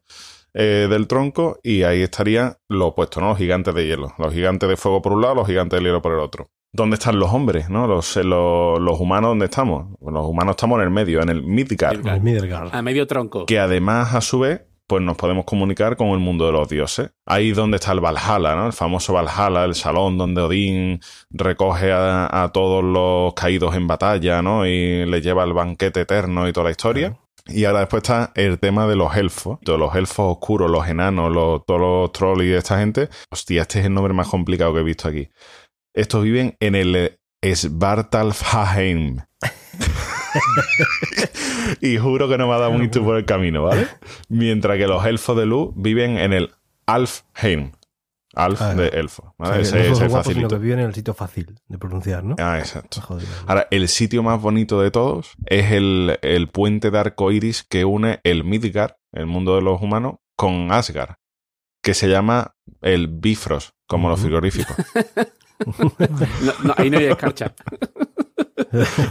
[0.54, 3.28] eh, del tronco y ahí estaría lo opuesto, ¿no?
[3.28, 4.12] Los gigantes de hielo.
[4.18, 6.50] Los gigantes de fuego por un lado, los gigantes de hielo por el otro.
[6.72, 7.86] ¿Dónde están los hombres, no?
[7.86, 9.86] Los, eh, los, los humanos, ¿dónde estamos?
[10.00, 12.06] Los humanos estamos en el medio, en el Midgard.
[12.06, 12.74] El Midgard.
[12.74, 13.46] A medio tronco.
[13.46, 17.10] Que además, a su vez, pues nos podemos comunicar con el mundo de los dioses.
[17.26, 18.66] Ahí donde está el Valhalla, ¿no?
[18.66, 21.00] El famoso Valhalla, el salón donde Odín
[21.30, 24.66] recoge a, a todos los caídos en batalla, ¿no?
[24.66, 27.18] Y le lleva el banquete eterno y toda la historia.
[27.48, 31.32] Y ahora después está el tema de los elfos, de los elfos oscuros, los enanos,
[31.32, 33.08] los, todos los trolls y esta gente.
[33.30, 35.30] Hostia, este es el nombre más complicado que he visto aquí.
[35.98, 37.18] Estos viven en el eh,
[37.56, 39.18] Svartalfheim.
[41.80, 43.88] y juro que no me ha dado mucho por el camino, ¿vale?
[44.28, 46.54] Mientras que los elfos de luz viven en el
[46.86, 47.72] Alfheim.
[48.34, 49.64] Alf Ah, de elfo, O ¿vale?
[49.64, 52.36] sea, ese no que viven en el sitio fácil de pronunciar, ¿no?
[52.38, 53.00] Ah, exacto.
[53.00, 53.26] Joder.
[53.48, 57.84] Ahora, el sitio más bonito de todos es el, el puente de arco iris que
[57.84, 61.16] une el Midgard, el mundo de los humanos, con Asgard,
[61.82, 64.76] que se llama el Bifrost, como los frigoríficos.
[65.66, 67.54] No, no, ahí no hay escarcha.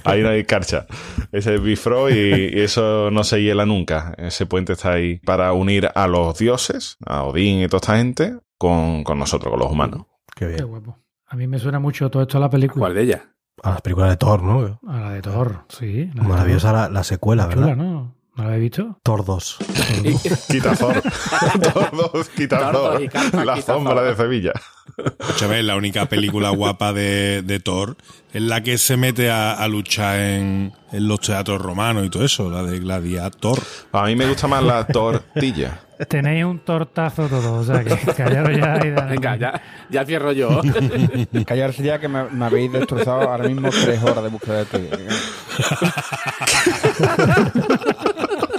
[0.04, 0.86] Ahí no hay carcha.
[1.32, 4.14] Ese es Bifrost y, y eso no se hiela nunca.
[4.18, 8.38] Ese puente está ahí para unir a los dioses, a Odín y toda esta gente,
[8.58, 10.06] con, con nosotros, con los humanos.
[10.36, 10.68] Qué Qué bien.
[10.68, 10.98] guapo.
[11.28, 12.80] A mí me suena mucho todo esto a la película.
[12.86, 13.22] ¿Cuál de ellas?
[13.64, 14.80] A las películas de Thor, ¿no?
[14.88, 16.10] A la de Thor, sí.
[16.14, 17.54] la de Maravillosa la, la secuela, Thor.
[17.56, 17.84] Chula, ¿verdad?
[17.84, 18.16] ¿no?
[18.36, 19.00] ¿No la habéis visto?
[19.02, 19.58] Thor 2.
[20.48, 21.02] Quita Thor.
[22.36, 23.02] Quita Thor Thor.
[23.02, 24.04] y carpa, La quita sombra Thor.
[24.06, 24.54] de Sevilla.
[24.98, 27.96] Escúchame, la única película guapa de, de Thor
[28.34, 32.26] es la que se mete a, a luchar en, en los teatros romanos y todo
[32.26, 33.60] eso, la de Gladiator.
[33.92, 35.82] A mí me gusta más la tortilla.
[36.10, 39.12] Tenéis un tortazo todo, o sea, que callaros ya y dale.
[39.12, 40.62] Venga, ya, ya cierro yo.
[41.46, 44.78] Callarse ya que me, me habéis destrozado ahora mismo tres horas de búsqueda de ti.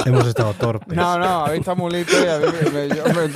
[0.15, 0.97] Hemos estado torpes.
[0.97, 3.31] No, no, habéis estado muy listos y a mí me- me- yo me-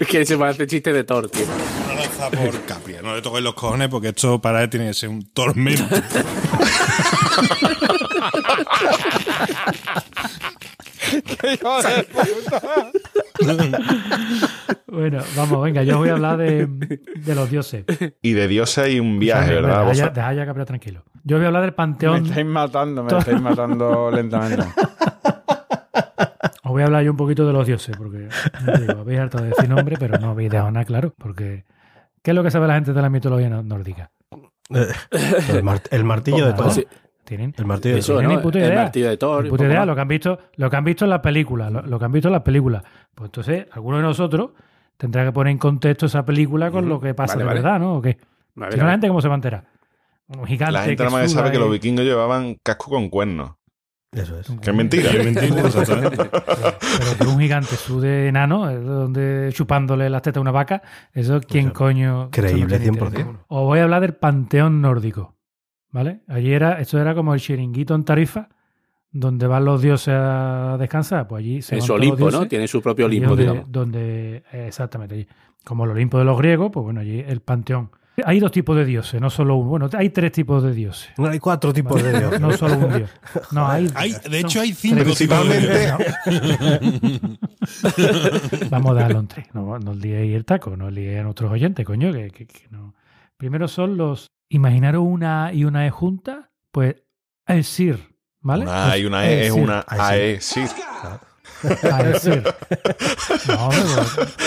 [0.00, 1.44] Es que se me hace chiste de Thor, tío.
[1.84, 3.02] Una lanza por Capria.
[3.02, 5.84] No le toquéis los cojones porque esto para él tiene que ser un tormento.
[11.52, 12.92] ¡Hijo de puta!
[14.86, 17.84] Bueno, vamos, venga, yo os voy a hablar de, de los dioses.
[18.22, 19.92] Y de dioses hay un viaje, Bueno, ¿verdad?
[19.92, 21.04] Deja deja ya, Gabriel, tranquilo.
[21.24, 22.26] Yo voy a hablar del Me panteón.
[22.26, 24.64] estáis matando, me estáis matando lentamente.
[26.62, 28.28] Os voy a hablar yo un poquito de los dioses, porque
[28.78, 31.14] digo, habéis harto de decir nombre, pero no habéis dejado nada claro.
[31.18, 31.64] Porque,
[32.22, 34.10] ¿qué es lo que sabe la gente de la mitología nó- nórdica?
[34.72, 34.86] Eh,
[35.48, 36.70] el, mar- el martillo de Pues, todo.
[36.70, 36.86] sí,
[37.30, 38.82] Tienen, El martillo de puta El idea.
[38.82, 39.48] martillo de Thor.
[39.48, 41.96] puta idea, lo que han visto, lo que han visto en las películas, lo, lo
[41.96, 42.82] que han visto en las películas.
[43.14, 44.50] Pues entonces, alguno de nosotros
[44.96, 47.60] tendrá que poner en contexto esa película con lo que pasa Vale, de vale.
[47.62, 47.98] verdad, ¿no?
[47.98, 48.18] ¿O qué?
[48.18, 49.64] Si no, a la gente cómo se va a enterar.
[50.26, 53.52] Un gigante La gente nada más sabe que los vikingos llevaban casco con cuernos.
[54.10, 54.48] Eso es.
[54.60, 55.10] Que es mentira.
[55.12, 56.16] Es mentira, exactamente.
[56.16, 61.40] Pero que un gigante sude enano, eh, donde chupándole las tetas a una vaca, eso
[61.40, 62.28] quién coño.
[62.32, 62.92] creíble no tiene 100%.
[63.06, 63.44] interés ninguno.
[63.46, 65.36] Os voy a hablar del panteón nórdico.
[65.92, 66.20] ¿Vale?
[66.28, 68.48] Allí era, esto era como el chiringuito en Tarifa,
[69.10, 71.26] donde van los dioses a descansar.
[71.26, 72.30] Pues allí se En su Olimpo, ¿no?
[72.30, 73.64] dioses, Tiene su propio Olimpo, donde, digamos.
[73.72, 75.26] donde- exactamente allí.
[75.64, 77.90] Como el Olimpo de los griegos, pues bueno, allí el panteón.
[78.24, 79.68] Hay dos tipos de dioses, no solo uno.
[79.70, 81.10] Bueno, hay tres tipos de dioses.
[81.16, 82.38] No, hay cuatro tipos de dios.
[82.40, 83.10] No solo un dios.
[83.52, 85.18] No, hay, Hay- de no, hecho, hay cinco tres.
[85.18, 85.54] tipos de
[86.26, 87.30] Principalmente-
[88.70, 89.46] Vamos a darlo en tres.
[89.54, 92.46] No, no os liéis el taco, no os liéis a nuestros oyentes, coño, que, que-
[92.46, 92.94] que no.
[93.36, 94.26] Primero son los.
[94.50, 96.96] Imaginaros una y una E junta, pues
[97.46, 98.64] Aesir, ¿vale?
[98.64, 99.62] Una A y una E es Aesir.
[99.62, 100.60] una AE, sí.
[101.62, 102.42] Aesir.
[103.48, 103.78] No, hombre,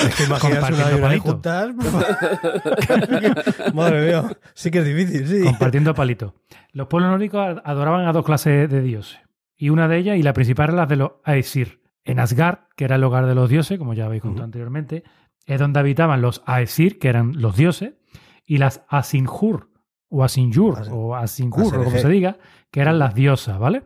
[0.07, 1.23] Es que una compartiendo y una palito.
[1.31, 1.73] juntas.
[3.73, 5.43] Madre mía, sí que es difícil, sí.
[5.43, 6.35] Compartiendo palito.
[6.71, 9.19] Los pueblos nórdicos adoraban a dos clases de dioses.
[9.55, 11.81] Y una de ellas, y la principal, era la de los Aesir.
[12.05, 15.03] En Asgard, que era el hogar de los dioses, como ya habéis contado anteriormente,
[15.45, 17.93] es donde habitaban los Aesir, que eran los dioses,
[18.45, 19.69] y las Asinjur,
[20.15, 22.37] o Asinjur, As- o Asinjur, o como se diga,
[22.71, 23.83] que eran las diosas, ¿vale?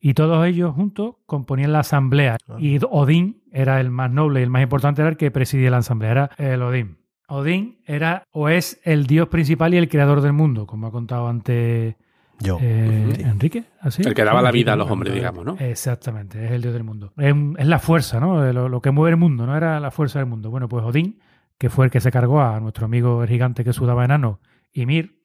[0.00, 2.36] Y todos ellos juntos componían la asamblea.
[2.58, 5.78] Y Odín era el más noble y el más importante, era el que presidía la
[5.78, 6.98] asamblea, era el Odín.
[7.28, 11.28] Odín era o es el dios principal y el creador del mundo, como ha contado
[11.28, 11.94] antes
[12.40, 12.58] Yo.
[12.60, 13.22] eh, Sí.
[13.22, 13.64] Enrique.
[13.80, 14.02] ¿así?
[14.02, 15.56] El que daba la vida a los hombres, digamos, ¿no?
[15.58, 17.12] Exactamente, es el dios del mundo.
[17.18, 18.52] Es, es la fuerza, ¿no?
[18.52, 19.56] Lo, lo que mueve el mundo, ¿no?
[19.56, 20.50] Era la fuerza del mundo.
[20.50, 21.20] Bueno, pues Odín,
[21.58, 24.40] que fue el que se cargó a nuestro amigo el gigante que sudaba enano,
[24.72, 25.19] Ymir,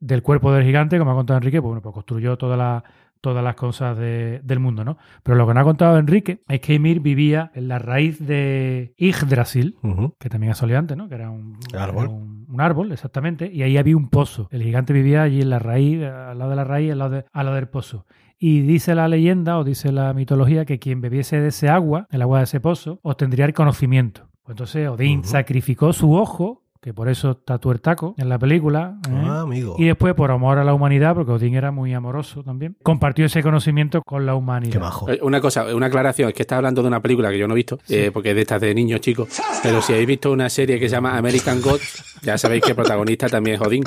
[0.00, 2.82] del cuerpo del gigante, como ha contado Enrique, pues, bueno, pues construyó toda la-
[3.20, 4.96] todas las cosas de- del mundo, ¿no?
[5.22, 8.94] Pero lo que no ha contado Enrique es que Ymir vivía en la raíz de
[8.96, 9.76] Yggdrasil,
[10.18, 11.06] que también salido antes, ¿no?
[11.06, 12.04] Que era un Árbol.
[12.04, 14.48] era un, un árbol, exactamente, y ahí había un pozo.
[14.50, 17.24] El gigante vivía allí en la raíz, al lado de la raíz, al lado, de-
[17.30, 18.06] al lado del pozo.
[18.38, 22.22] Y dice la leyenda o dice la mitología que quien bebiese de ese agua, el
[22.22, 24.30] agua de ese pozo, obtendría el conocimiento.
[24.44, 29.12] Pues entonces Odín sacrificó su ojo, que por eso está tuertaco en la película, ¿eh?
[29.26, 29.74] Ah, amigo.
[29.78, 33.42] y después por amor a la humanidad, porque Odín era muy amoroso también, compartió ese
[33.42, 34.72] conocimiento con la humanidad.
[34.72, 35.10] Qué majo.
[35.10, 37.52] Eh, Una cosa, una aclaración, es que estás hablando de una película que yo no
[37.54, 39.28] he visto, eh, porque es de estas de niños chicos,
[39.62, 42.76] pero si habéis visto una serie que se llama American Gods, ya sabéis que el
[42.76, 43.84] protagonista también es Odín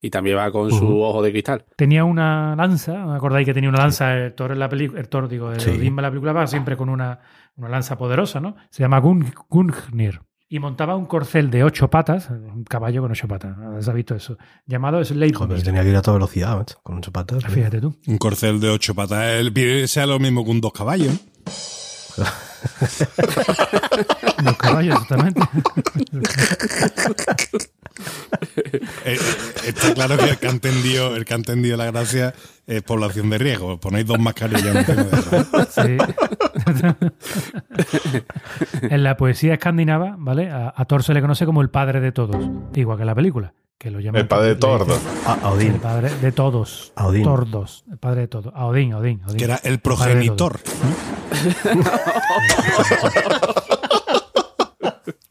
[0.00, 1.64] y también va con su ojo de cristal.
[1.74, 5.00] tenía una lanza, ¿me acordáis que tenía una lanza el Thor en la película?
[5.00, 5.70] El Thor, digo, el Sí.
[5.70, 7.18] Odín en la película va siempre con una,
[7.56, 8.54] una lanza poderosa, ¿no?
[8.70, 10.20] Se llama Gun- Gungnir.
[10.48, 14.38] Y montaba un corcel de ocho patas, un caballo con ocho patas, ¿has visto eso?
[14.64, 15.62] Llamado Joder, pero Sleipnir.
[15.64, 17.44] tenía que ir a toda velocidad, macho, con ocho patas.
[17.46, 17.96] Fíjate tú.
[18.06, 19.24] Un corcel de ocho patas.
[19.24, 21.14] El sea lo mismo que un dos caballos.
[24.44, 25.40] Los caballos, exactamente.
[29.04, 29.18] Eh, eh,
[29.66, 32.34] está claro que el que ha entendido, el que ha entendido la gracia
[32.66, 33.78] es población de riesgo.
[33.78, 35.46] Ponéis dos mascarillas en tema de error.
[35.70, 35.96] Sí.
[38.90, 40.50] en la poesía escandinava, ¿vale?
[40.50, 43.14] A, a Thor se le conoce como el padre de todos, igual que en la
[43.14, 44.94] película, que lo llaman El padre de le Tordo.
[44.94, 45.78] dicen A, a El Odín.
[45.80, 46.92] padre de todos.
[46.96, 47.22] A Odín.
[47.22, 47.84] Tordos.
[47.90, 48.52] El padre de todos.
[48.54, 49.36] A Odín, Odín, Odín.
[49.36, 50.58] Que era el progenitor.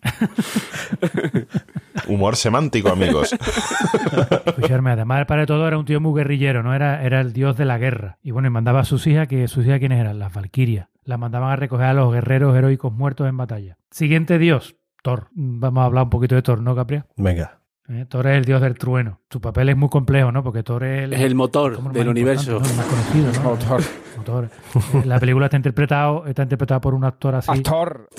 [2.08, 3.34] Humor semántico, amigos.
[4.46, 6.74] Escucharme, además el padre de todo era un tío muy guerrillero, ¿no?
[6.74, 8.18] Era, era el dios de la guerra.
[8.22, 10.88] Y bueno, y mandaba a sus hijas, que sus hijas quiénes eran, las valquirias.
[11.04, 13.78] Las mandaban a recoger a los guerreros heroicos muertos en batalla.
[13.92, 15.28] Siguiente dios, Thor.
[15.34, 17.06] Vamos a hablar un poquito de Thor, ¿no, Capria?
[17.16, 17.60] Venga.
[17.88, 19.22] Eh, Thor es el dios del trueno.
[19.30, 20.44] Su papel es muy complejo, ¿no?
[20.44, 22.58] Porque Thor es el, Es el motor el del universo.
[22.58, 23.50] El más conocido, ¿no?
[23.52, 23.82] Motor.
[24.18, 24.50] Motor.
[24.76, 27.52] Eh, La película está interpretado, está interpretado por un actor así.
[27.52, 28.10] Actor.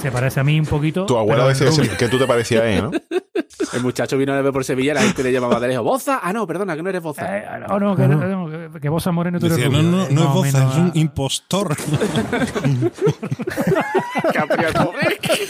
[0.00, 1.06] Se parece a mí un poquito.
[1.06, 2.90] Tu abuela decía que tú te parecías a él, ¿no?
[3.74, 6.20] El muchacho vino a ver por Sevilla y la gente le llamaba de lejos, ¡Boza!
[6.22, 7.38] Ah, no, perdona, que no eres Boza.
[7.38, 9.90] Eh, no, no, que, no, que, que vos, Moreno, tú eres Decía, no, rubio.
[9.90, 11.76] no, Eh, no es Boza, menos es un impostor.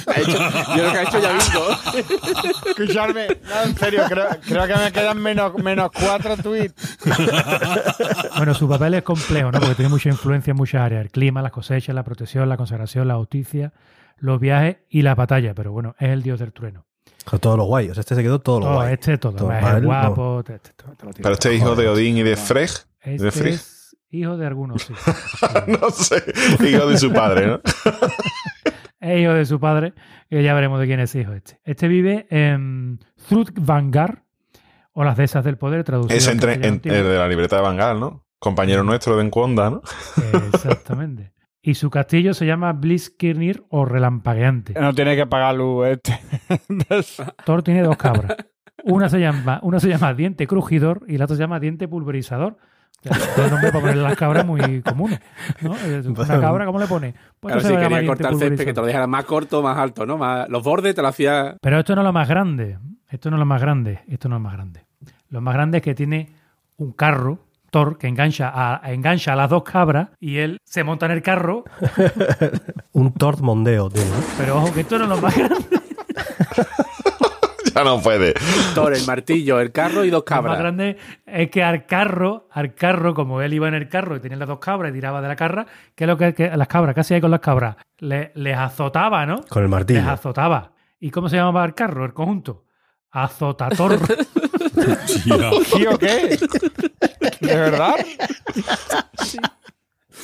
[0.06, 0.38] Ha hecho-
[0.76, 1.60] yo lo que ha hecho ya visto.
[2.70, 6.98] Escucharme, no, en serio, creo, creo que me quedan menos, menos cuatro tweets.
[8.36, 9.60] Bueno, su papel es complejo, ¿no?
[9.60, 11.02] Porque tiene mucha influencia en muchas áreas.
[11.02, 13.72] El clima, las cosechas, la protección, la conservación, la justicia,
[14.18, 16.84] los viajes y las batallas, pero bueno, es el dios del trueno.
[17.40, 17.88] Todo lo guay.
[17.90, 18.92] O sea, este se quedó todo lo Todo, guay.
[18.94, 21.56] este todo, Todo es guapo, te- te- te- te lo tira Pero este todo.
[21.56, 22.32] hijo de Odín y de.
[22.32, 23.54] Este ¿De Frigg?
[23.54, 24.94] es hijo de algunos, sí.
[25.66, 26.22] no sé.
[26.68, 27.60] Hijo de su padre, ¿no?
[29.00, 29.92] es hijo de su padre,
[30.30, 31.60] que ya veremos de quién es hijo este.
[31.64, 34.22] Este vive en Thrudvangar,
[34.92, 37.98] o las dehesas del poder, traducido Es entre, en- el de la libreta de Bangal,
[38.00, 38.24] ¿no?
[38.38, 39.82] Compañero nuestro de Encuonda, ¿no?
[40.52, 41.32] Exactamente.
[41.66, 44.74] Y su castillo se llama Blitzkirnir o Relampagueante.
[44.78, 46.20] No tiene que pagar luz este.
[47.46, 48.36] Thor tiene dos cabras.
[48.84, 52.58] Una se llama, una se llama Diente Crujidor y la otra se llama Diente Pulverizador.
[53.08, 55.20] O sea, un nombre para las cabras muy comunes.
[55.62, 55.70] ¿no?
[55.70, 57.14] Una cabra, ¿cómo le pone?
[57.40, 60.04] Pues Claro, si quería cortar Diente césped, que te lo dejara más corto, más alto,
[60.04, 60.18] ¿no?
[60.18, 61.56] Más, los bordes te lo hacía.
[61.62, 62.78] Pero esto no es lo más grande.
[63.08, 64.00] Esto no es lo más grande.
[64.06, 64.84] Esto no es lo más grande.
[65.30, 66.34] Lo más grande es que tiene
[66.76, 67.38] un carro,
[67.74, 71.22] Thor, que engancha a, engancha a las dos cabras y él se monta en el
[71.22, 71.64] carro.
[72.92, 74.02] Un tort mondeo, tío.
[74.38, 75.56] Pero ojo, que esto no es lo más grande.
[77.74, 78.34] ya no puede.
[78.76, 80.58] Thor, el martillo, el carro y dos Lo más cabras.
[80.60, 84.38] grande es que al carro, al carro, como él iba en el carro y tenía
[84.38, 86.94] las dos cabras y tiraba de la carra, ¿qué es lo que, que las cabras?
[86.94, 87.74] ¿Qué hacía ahí con las cabras?
[87.98, 89.44] Le- les azotaba, ¿no?
[89.48, 89.98] Con el martillo.
[90.00, 90.70] Les azotaba.
[91.00, 92.66] ¿Y cómo se llamaba el carro, el conjunto?
[93.10, 93.98] Azotator.
[95.06, 96.38] ¿Sí o qué?
[97.40, 97.94] ¿De verdad?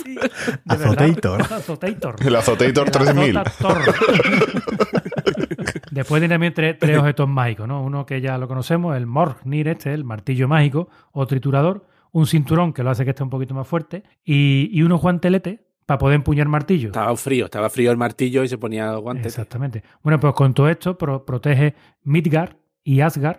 [0.05, 1.39] De Azotator.
[1.39, 1.53] verdad.
[1.59, 2.17] Azotator.
[2.27, 3.37] El Azotator El 3000.
[3.37, 3.95] Azotator.
[5.91, 7.83] Después tiene también tres, tres objetos mágicos, ¿no?
[7.83, 12.73] Uno que ya lo conocemos, el Morgnir, este, el martillo mágico o triturador, un cinturón
[12.73, 16.15] que lo hace que esté un poquito más fuerte, y, y unos guanteletes para poder
[16.17, 16.89] empuñar martillo.
[16.89, 19.27] Estaba frío, estaba frío el martillo y se ponía guantes.
[19.27, 19.83] Exactamente.
[20.03, 21.75] Bueno, pues con todo esto pro- protege
[22.05, 23.39] Midgard y Asgard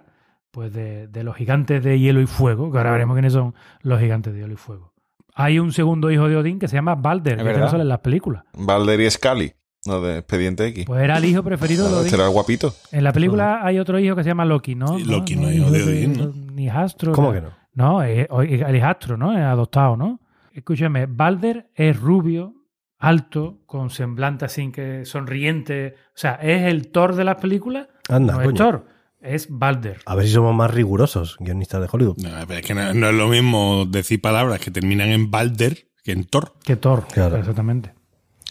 [0.52, 4.00] pues de, de los gigantes de hielo y fuego, que ahora veremos quiénes son los
[4.00, 4.94] gigantes de hielo y fuego.
[5.34, 7.90] Hay un segundo hijo de Odín que se llama Balder, que este no sale en
[7.90, 8.44] las películas.
[8.54, 9.54] Balder y Scully.
[9.86, 10.86] No, de Expediente X.
[10.86, 12.06] Pues era el hijo preferido de Odín.
[12.06, 12.74] este era el guapito.
[12.92, 14.98] En la película hay otro hijo que se llama Loki, ¿no?
[14.98, 16.34] Sí, Loki no es hijo de Odín, ¿no?
[16.54, 17.14] Ni hijastro.
[17.14, 17.34] ¿Cómo no.
[17.34, 17.50] que no?
[17.74, 19.32] No, es, es el hijastro, ¿no?
[19.36, 20.20] Es adoptado, ¿no?
[20.54, 22.54] Escúchame, Balder es rubio,
[23.00, 25.96] alto, con semblante así que sonriente.
[26.10, 27.88] O sea, es el Thor de las películas.
[28.10, 28.58] Anda, no es coño.
[28.58, 28.86] Thor,
[29.22, 30.00] es Balder.
[30.06, 32.18] A ver si somos más rigurosos, guionistas de Hollywood.
[32.18, 35.88] No, pero es que no, no es lo mismo decir palabras que terminan en Balder
[36.04, 36.54] que en Thor.
[36.64, 37.38] Que Thor, Claro.
[37.38, 37.94] exactamente.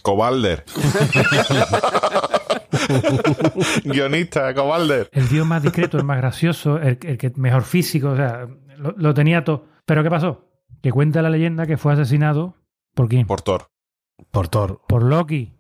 [0.02, 0.64] Cobalder.
[3.85, 5.09] Guionista, Cobalder.
[5.12, 8.92] El dios más discreto, el más gracioso, el, el que mejor físico, o sea, lo,
[8.96, 9.66] lo tenía todo.
[9.85, 10.46] Pero ¿qué pasó?
[10.83, 12.54] Que cuenta la leyenda que fue asesinado
[12.94, 13.26] por quién?
[13.26, 13.70] Por Thor.
[14.30, 14.83] Por Thor.
[14.88, 15.54] Por Loki.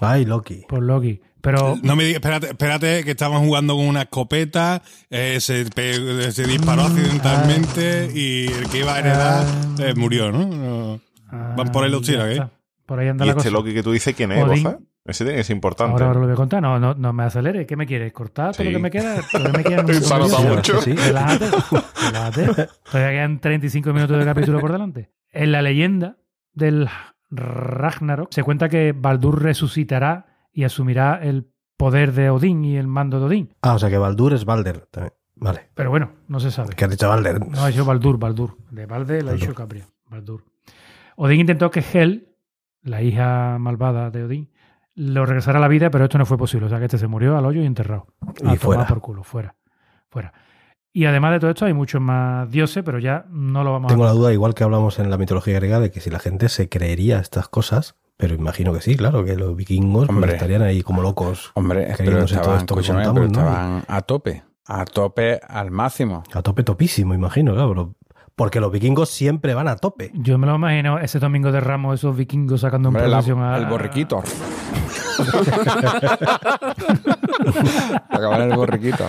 [0.00, 0.64] Ay, Loki.
[0.68, 1.20] Por Loki.
[1.40, 6.82] Pero No me digas, espérate, espérate, que estaban jugando con una escopeta, eh, se, disparó
[6.82, 9.46] accidentalmente y el que iba a heredar
[9.78, 10.46] eh, murió, ¿no?
[10.46, 11.00] No.
[11.56, 12.42] Van por ahí los Ah, tiros, ¿eh?
[12.86, 13.50] Por ahí anda ¿Y la este cosa.
[13.50, 14.62] Loki que tú dices quién es, Odín.
[14.64, 14.78] Boza?
[15.04, 15.92] Ese tiene que ser importante.
[15.92, 16.60] Ahora, ahora lo voy a contar.
[16.60, 17.66] No, no, no me acelere.
[17.66, 18.12] ¿Qué me quieres?
[18.12, 18.70] ¿Cortar todo Sí.
[18.70, 19.20] lo que me queda?
[19.30, 20.56] Todavía me quedan Se ha notado minutos.
[20.74, 20.82] mucho.
[20.82, 20.94] Sí.
[20.94, 21.46] Relájate.
[22.06, 22.68] Relájate.
[22.90, 25.10] Todavía quedan 35 minutos de capítulo por delante.
[25.32, 26.16] En la leyenda
[26.52, 26.88] del
[27.30, 30.26] Ragnarok se cuenta que Baldur resucitará
[30.58, 33.54] y asumirá el poder de Odín y el mando de Odín.
[33.62, 35.12] Ah, o sea que Baldur es Balder también.
[35.36, 35.68] Vale.
[35.74, 36.74] Pero bueno, no se sabe.
[36.74, 37.46] ¿Qué has dicho Balder?
[37.46, 38.56] No, ha dicho Baldur, Baldur.
[38.72, 39.86] De Balde lo ha dicho Capria.
[40.10, 40.42] Baldur.
[41.14, 42.34] Odín intentó que Hel,
[42.82, 44.50] la hija malvada de Odín,
[44.96, 46.66] lo regresara a la vida, pero esto no fue posible.
[46.66, 48.08] O sea que este se murió al hoyo y enterrado.
[48.42, 48.84] Y A fuera.
[48.84, 49.54] por culo, fuera.
[50.10, 50.32] Fuera.
[50.92, 54.02] Y además de todo esto, hay muchos más dioses, pero ya no lo vamos Tengo
[54.02, 54.08] a.
[54.08, 56.68] la duda, igual que hablamos en la mitología griega, de que si la gente se
[56.68, 60.32] creería estas cosas, pero imagino que sí, claro, que los vikingos pues, Hombre.
[60.32, 63.48] estarían ahí como locos, Hombre, pero creyéndose todo estaban, esto contamos, pero ¿no?
[63.48, 64.42] estaban a tope.
[64.66, 66.24] A tope al máximo.
[66.34, 67.94] A tope topísimo, imagino, claro.
[68.38, 70.10] Porque los vikingos siempre van a tope.
[70.14, 73.42] Yo me lo imagino ese domingo de Ramos, esos vikingos sacando en Hombre, la- procesión
[73.42, 73.58] a.
[73.58, 74.22] el borriquito.
[78.08, 79.04] Acabar el borriquito.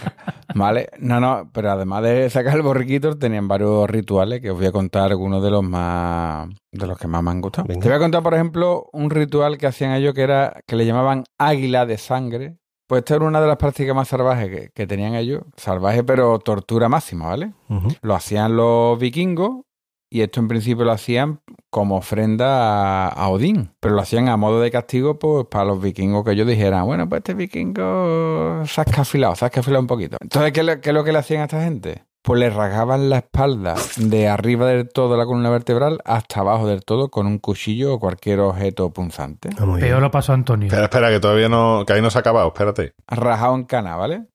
[0.56, 4.68] Vale, no, no, pero además de sacar el borriquito, tenían varios rituales que os voy
[4.68, 6.50] a contar algunos de los más.
[6.72, 7.68] de los que más me han gustado.
[7.68, 7.82] Venga.
[7.82, 10.62] Te voy a contar, por ejemplo, un ritual que hacían ellos que era.
[10.65, 12.56] que le llamaban águila de sangre.
[12.89, 15.43] Pues esta era una de las prácticas más salvajes que, que tenían ellos.
[15.56, 17.54] Salvaje, pero tortura máxima, ¿vale?
[18.02, 19.62] Lo hacían los vikingos
[20.10, 23.71] y esto en principio lo hacían como ofrenda a, a Odín.
[23.80, 27.08] Pero lo hacían a modo de castigo pues para los vikingos que ellos dijeran, bueno,
[27.08, 30.17] pues este vikingo se ha escafilado, se ha escafilado un poquito.
[30.19, 32.06] Entonces, ¿qué, le- qué es lo que le hacían a esta gente?
[32.30, 36.68] Pues le rasgaban la espalda de arriba del todo de la columna vertebral hasta abajo
[36.68, 39.50] del todo con un cuchillo o cualquier objeto punzante.
[39.58, 39.65] Ah.
[39.80, 40.68] Peor lo pasó a Antonio.
[40.68, 41.86] Espera, espera, que todavía no.
[41.88, 42.94] que ahí no se ha acabado, espérate.
[43.08, 44.28] rajado en cana, ¿vale?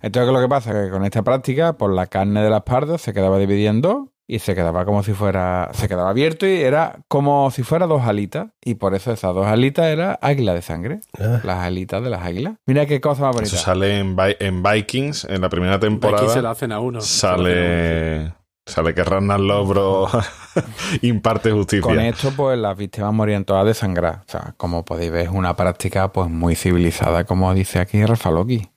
[0.00, 0.72] Entonces, ¿qué es lo que pasa?
[0.72, 4.08] Que con esta práctica, por la carne de la espalda se quedaba dividida en dos
[4.26, 8.02] y se quedaba como si fuera, se quedaba abierto y era como si fuera dos
[8.06, 11.40] alitas y por eso esas dos alitas era águila de sangre, Ah.
[11.44, 12.54] las alitas de las águilas.
[12.66, 13.54] Mira qué cosa más bonita.
[13.54, 16.50] Eso sale en, Vi- en Vikings, en la primera Aquí se temporada.
[16.50, 17.00] hacen a uno.
[17.00, 17.54] Se lo hacen a uno.
[17.54, 18.32] Sale,
[18.66, 20.08] sale que Ragnar Lobro
[21.02, 21.82] imparte justicia.
[21.82, 24.20] Con esto, pues las víctimas morían todas desangradas.
[24.26, 28.30] O sea, como podéis ver, es una práctica pues muy civilizada, como dice aquí Rafa
[28.30, 28.68] Loki.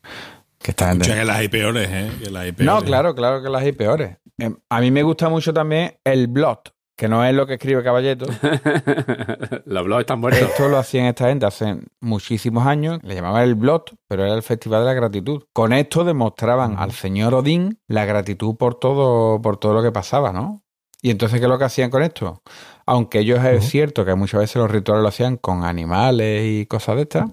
[0.59, 2.11] Que está en- que las hay peores, ¿eh?
[2.21, 2.83] Que las hay No, peores.
[2.83, 4.17] claro, claro que las hay peores.
[4.39, 7.83] Em, A mí me gusta mucho también el blot, que no es lo que escribe
[7.83, 8.25] Caballeto.
[9.65, 10.43] Los blogs están muertos.
[10.43, 14.43] Esto lo hacían esta gente hace muchísimos años, le llamaban el blot, pero era el
[14.43, 15.43] Festival de la Gratitud.
[15.53, 20.31] Con esto demostraban al señor Odín la gratitud por todo, por todo lo que pasaba,
[20.31, 20.61] ¿no?
[21.01, 22.41] Y entonces, ¿qué es lo que hacían con esto?
[22.85, 26.95] Aunque ellos es cierto que muchas veces los rituales lo hacían con animales y cosas
[26.95, 27.29] de estas,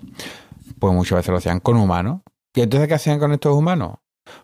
[0.78, 2.20] pues muchas veces lo hacían con humanos.
[2.54, 3.96] ¿Y entonces qué hacían con estos humanos?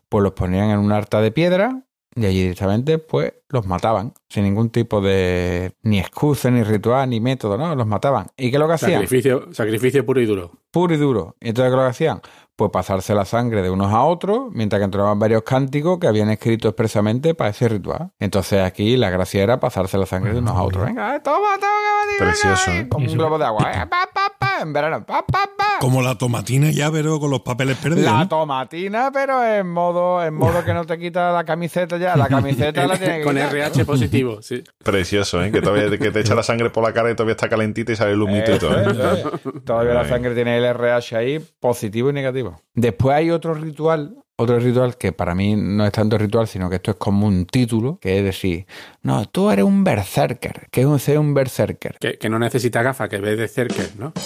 [0.08, 1.84] Pues los ponían en un arta de piedra
[2.22, 7.20] y allí directamente pues los mataban, sin ningún tipo de ni excusa, ni ritual, ni
[7.20, 7.74] método, ¿no?
[7.74, 8.26] Los mataban.
[8.36, 8.92] ¿Y qué es lo que hacían?
[8.92, 10.52] Sacrificio, sacrificio puro y duro.
[10.70, 11.36] puro y duro.
[11.40, 12.20] ¿Y entonces qué es lo que hacían?
[12.60, 16.28] Pues pasarse la sangre de unos a otros, mientras que entonaban varios cánticos que habían
[16.28, 18.10] escrito expresamente para ese ritual.
[18.18, 20.84] Entonces aquí la gracia era pasarse la sangre de unos a otros.
[20.84, 21.70] Venga, eh, toma, toma,
[22.18, 22.88] Precioso, venga, ¿eh?
[22.90, 23.72] Como un globo de agua.
[23.72, 25.06] eh, pa, pa, pa, en verano.
[25.06, 25.64] Pa, pa, pa.
[25.80, 28.04] Como la tomatina ya, pero con los papeles perdidos.
[28.12, 28.28] La ¿no?
[28.28, 32.14] tomatina, pero en modo, en modo que no te quita la camiseta ya.
[32.14, 33.54] La camiseta la tienes que Con quitar.
[33.56, 34.62] RH positivo, sí.
[34.84, 35.50] Precioso, ¿eh?
[35.50, 37.96] Que, todavía, que te echa la sangre por la cara y todavía está calentita y
[37.96, 38.78] sale el humito y todo.
[38.78, 39.24] ¿eh?
[39.64, 42.49] Todavía la sangre tiene el RH ahí positivo y negativo.
[42.74, 46.76] Después hay otro ritual, otro ritual que para mí no es tanto ritual, sino que
[46.76, 48.64] esto es como un título, que es decir,
[49.02, 50.68] no, tú eres un berserker.
[50.70, 51.96] ¿Qué es un, ser un berserker?
[52.00, 54.14] Que, que no necesita gafas, que ve de cerca, ¿no?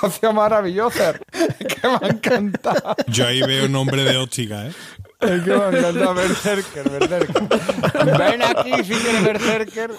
[0.00, 0.98] Socio maravilloso.
[1.32, 2.96] que me ha encantado.
[3.06, 4.72] Yo ahí veo nombre de óptica, ¿eh?
[5.20, 7.42] Es que me ha encantado berserker, berserker.
[8.18, 9.90] Ven aquí si quieres berserker.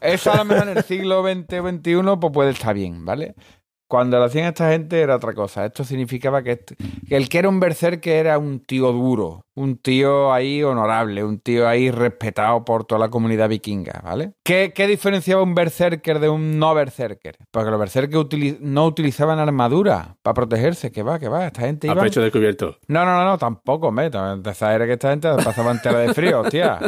[0.00, 3.34] Eso a lo mejor en el siglo XX o XXI pues puede estar bien, ¿vale?
[3.88, 5.64] Cuando lo hacían esta gente era otra cosa.
[5.64, 6.76] Esto significaba que, este-
[7.08, 11.40] que el que era un berserker era un tío duro, un tío ahí honorable, un
[11.40, 14.32] tío ahí respetado por toda la comunidad vikinga, ¿vale?
[14.44, 17.36] ¿Qué, qué diferenciaba un berserker de un no berserker?
[17.50, 20.92] Porque los berserkers no utilizaban armadura para protegerse.
[20.92, 21.46] Que va, que va.
[21.46, 22.02] Esta gente A iba...
[22.02, 22.76] pecho descubierto.
[22.88, 24.06] No, no, no, no, tampoco, me.
[24.06, 26.78] Era que esta gente pasaba entera de frío, hostia.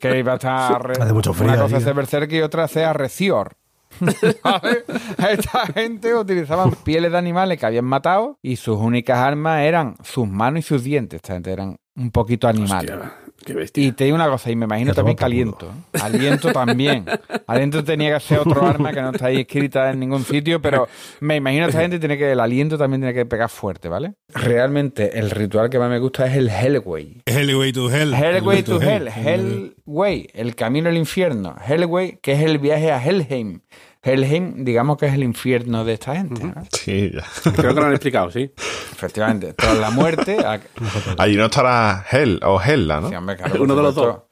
[0.00, 0.90] Que iba a estar.
[1.00, 1.96] Hace mucho frío Una cosa es ser ¿eh?
[1.96, 3.56] berserker y otra sea recior.
[5.30, 10.28] Esta gente utilizaban pieles de animales que habían matado y sus únicas armas eran sus
[10.28, 11.18] manos y sus dientes.
[11.18, 12.96] Esta gente eran un poquito animales.
[13.44, 13.84] Qué bestia.
[13.84, 15.66] Y te digo una cosa, y me imagino también que aliento.
[15.66, 15.98] ¿eh?
[16.02, 17.04] Aliento también.
[17.46, 20.88] Aliento tenía que ser otro arma que no está ahí escrita en ningún sitio, pero
[21.20, 24.14] me imagino que esta gente tiene que, el aliento también tiene que pegar fuerte, ¿vale?
[24.28, 27.22] Realmente, el ritual que más me gusta es el Hellway.
[27.26, 28.14] Hellway to Hell.
[28.14, 31.54] Hellway to Hell, Hellway, el camino al infierno.
[31.66, 33.60] Hellway, que es el viaje a Helheim.
[34.04, 36.44] Helheim, digamos que es el infierno de esta gente.
[36.44, 36.54] ¿no?
[36.70, 37.24] Sí, ya.
[37.52, 38.50] Creo que lo han explicado, sí.
[38.94, 39.52] Efectivamente.
[39.54, 40.38] Tras la muerte.
[40.44, 40.60] a-
[41.18, 43.08] Allí no estará Hell o Hella, ¿no?
[43.08, 44.26] Sí, hombre, claro, por Uno de los supuesto.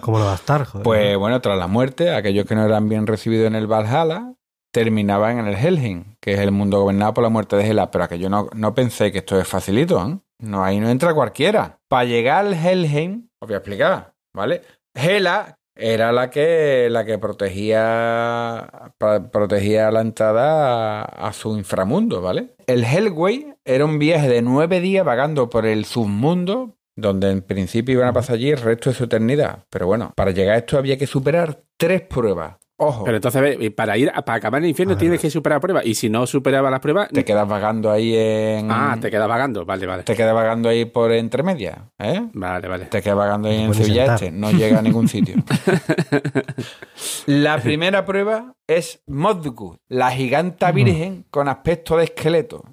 [0.00, 0.64] ¿Cómo no va a estar?
[0.64, 0.82] Joder?
[0.84, 4.34] Pues bueno, tras la muerte, aquellos que no eran bien recibidos en el Valhalla
[4.72, 7.90] terminaban en el Helheim, que es el mundo gobernado por la muerte de Hela.
[7.90, 10.18] Pero aquello no, no pensé que esto es facilito, ¿eh?
[10.40, 11.78] No, ahí no entra cualquiera.
[11.88, 14.62] Para llegar al Helheim, os voy a explicar, ¿vale?
[14.94, 18.92] Hela era la que, la que protegía,
[19.32, 22.54] protegía la entrada a, a su inframundo, ¿vale?
[22.66, 27.94] El Hellway era un viaje de nueve días vagando por el submundo, donde en principio
[27.94, 29.64] iban a pasar allí el resto de su eternidad.
[29.70, 32.56] Pero bueno, para llegar a esto había que superar tres pruebas.
[32.78, 35.86] Ojo, Pero entonces, para ir a- para acabar en el infierno tienes que superar pruebas.
[35.86, 38.68] Y si no superaba las pruebas, te quedas vagando ahí en...
[38.72, 39.64] ah, te quedas vagando.
[39.64, 40.02] Vale, vale.
[40.02, 42.22] te quedas vagando ahí por entre medias, ¿eh?
[42.32, 42.86] Vale, vale.
[42.86, 44.14] Te quedas vagando ahí en Sevilla.
[44.14, 45.36] Este, no llega a ningún sitio.
[47.26, 52.64] la primera prueba es Modgu, la giganta virgen con aspecto de esqueleto.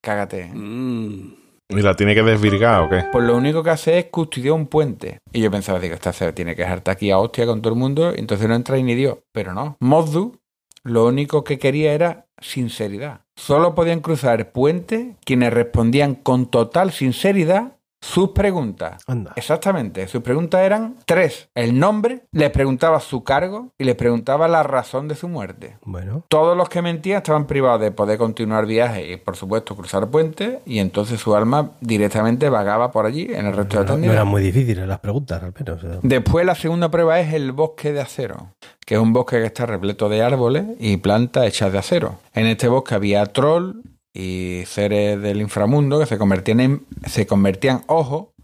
[0.00, 0.50] Cágate.
[0.52, 1.41] Mm.
[1.76, 3.04] ¿Y la tiene que desvirgar o qué?
[3.10, 5.18] Pues lo único que hace es custodiar un puente.
[5.32, 7.78] Y yo pensaba, digo, esta se tiene que dejarte aquí a hostia con todo el
[7.78, 9.18] mundo, entonces no entra ni Dios.
[9.32, 9.76] Pero no.
[9.80, 10.38] Moddu
[10.84, 13.22] lo único que quería era sinceridad.
[13.36, 19.02] Solo podían cruzar puente quienes respondían con total sinceridad sus preguntas.
[19.06, 19.32] Anda.
[19.36, 21.48] Exactamente, sus preguntas eran tres.
[21.54, 25.78] El nombre, les preguntaba su cargo y les preguntaba la razón de su muerte.
[25.84, 30.08] Bueno, Todos los que mentían estaban privados de poder continuar viaje y, por supuesto, cruzar
[30.08, 34.12] puentes, y entonces su alma directamente vagaba por allí en el resto de la no,
[34.12, 36.02] eran muy difíciles las preguntas, al menos.
[36.02, 38.48] Después, la segunda prueba es el bosque de acero,
[38.84, 42.16] que es un bosque que está repleto de árboles y plantas hechas de acero.
[42.34, 43.76] En este bosque había troll,
[44.14, 48.34] y seres del inframundo que se convertían en, se convertían, ojo,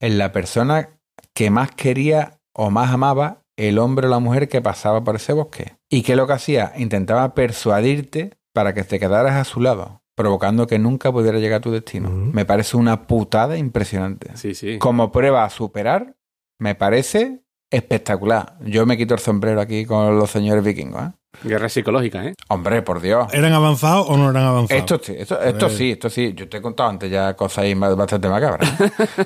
[0.00, 0.90] en la persona
[1.34, 5.32] que más quería o más amaba el hombre o la mujer que pasaba por ese
[5.32, 5.76] bosque.
[5.90, 6.72] ¿Y qué es lo que hacía?
[6.76, 11.62] Intentaba persuadirte para que te quedaras a su lado, provocando que nunca pudiera llegar a
[11.62, 12.10] tu destino.
[12.10, 14.36] Me parece una putada impresionante.
[14.36, 14.78] Sí, sí.
[14.78, 16.16] Como prueba a superar,
[16.58, 18.56] me parece espectacular.
[18.64, 21.02] Yo me quito el sombrero aquí con los señores vikingos.
[21.02, 21.12] ¿eh?
[21.44, 22.34] Guerra psicológica, ¿eh?
[22.48, 23.32] Hombre, por Dios.
[23.32, 24.80] ¿Eran avanzados o no eran avanzados?
[24.80, 26.32] Esto sí, esto, esto sí, esto sí.
[26.34, 28.68] Yo te he contado antes ya cosas ahí más- bastante macabras.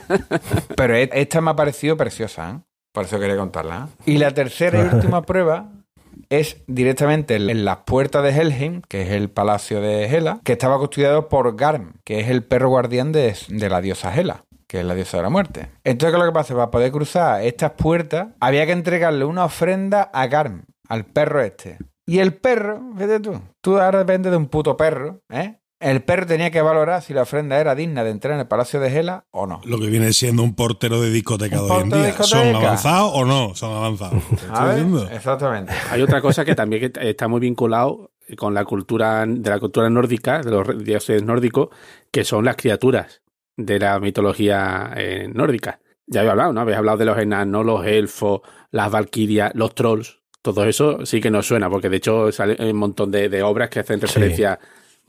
[0.77, 2.61] Pero e- esta me ha parecido preciosa, ¿eh?
[2.93, 3.89] Por eso quería contarla.
[3.91, 4.03] ¿eh?
[4.13, 5.71] Y la tercera y última prueba
[6.29, 10.53] es directamente en en las puertas de Helheim, que es el palacio de Hela, que
[10.53, 14.81] estaba custodiado por Garm, que es el perro guardián de, de la diosa Hela que
[14.81, 15.69] es la diosa de la muerte.
[15.85, 16.55] Entonces, ¿qué es lo que pasa?
[16.55, 21.77] Para poder cruzar estas puertas, había que entregarle una ofrenda a Garm, al perro este.
[22.13, 25.61] Y el perro, fíjate tú, tú ahora depende de un puto perro, ¿eh?
[25.81, 28.81] El perro tenía que valorar si la ofrenda era digna de entrar en el palacio
[28.81, 29.63] de Hela o no.
[29.65, 32.23] Lo que viene siendo un portero de discoteca de hoy en día.
[32.23, 33.55] ¿Son avanzados o no?
[33.55, 34.23] Son avanzados.
[34.29, 34.75] ¿Te estoy ¿Sabes?
[34.75, 35.09] diciendo?
[35.11, 35.73] Exactamente.
[35.91, 39.89] Hay otra cosa que también que está muy vinculado con la cultura de la cultura
[39.89, 41.71] nórdica, de los dioses nórdicos,
[42.11, 43.23] que son las criaturas
[43.57, 45.81] de la mitología eh, nórdica.
[46.07, 46.61] Ya había hablado, ¿no?
[46.61, 50.22] Habéis hablado de los enanos, los elfos, las valquirias, los trolls.
[50.43, 53.71] Todo eso sí que nos suena, porque de hecho sale un montón de, de obras
[53.71, 54.59] que hacen referencia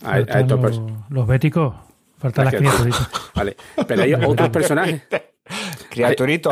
[0.04, 1.10] a, estos los, personajes.
[1.10, 1.74] los béticos.
[2.20, 3.10] Faltan las criaturitas.
[3.36, 3.58] Vale.
[3.88, 5.02] Pero hay otros personajes.
[5.90, 6.52] Criaturito.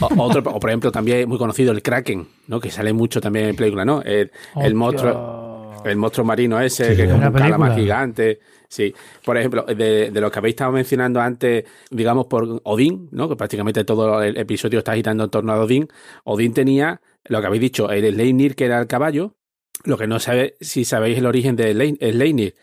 [0.00, 2.60] O, otro, o por ejemplo, también es muy conocido el Kraken, ¿no?
[2.60, 4.02] Que sale mucho también en película, ¿no?
[4.02, 5.45] El, el monstruo,
[5.84, 8.38] el monstruo marino ese, Sí, que es como un calamar gigante.
[8.68, 8.92] Sí.
[9.24, 13.28] Por ejemplo, de, de lo que habéis estado mencionando antes, digamos, por Odín, ¿no?
[13.28, 15.88] Que prácticamente todo el episodio está girando en torno a Odín.
[16.24, 19.36] Odín tenía, lo que habéis dicho, el Sleipnir, que era el caballo.
[19.84, 22.54] Lo que no sabe, si sabéis el origen de Sleipnir,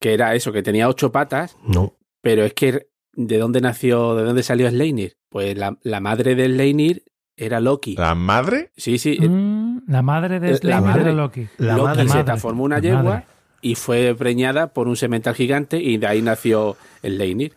[0.00, 1.96] que era eso, que tenía ocho patas, No.
[2.22, 5.16] pero es que, ¿de dónde nació, de dónde salió Sleipnir?
[5.28, 7.02] Pues la, la madre de Sleipnir
[7.36, 7.96] era Loki.
[7.96, 8.70] ¿La madre?
[8.76, 9.18] Sí, sí.
[9.20, 11.02] Mm, la madre de La Sleipnir madre.
[11.02, 11.48] era Loki.
[11.58, 12.02] La Loki madre.
[12.02, 12.24] se Madre.
[12.24, 13.24] transformó en una La yegua madre.
[13.62, 17.52] y fue preñada por un semental gigante y de ahí nació el Leinir.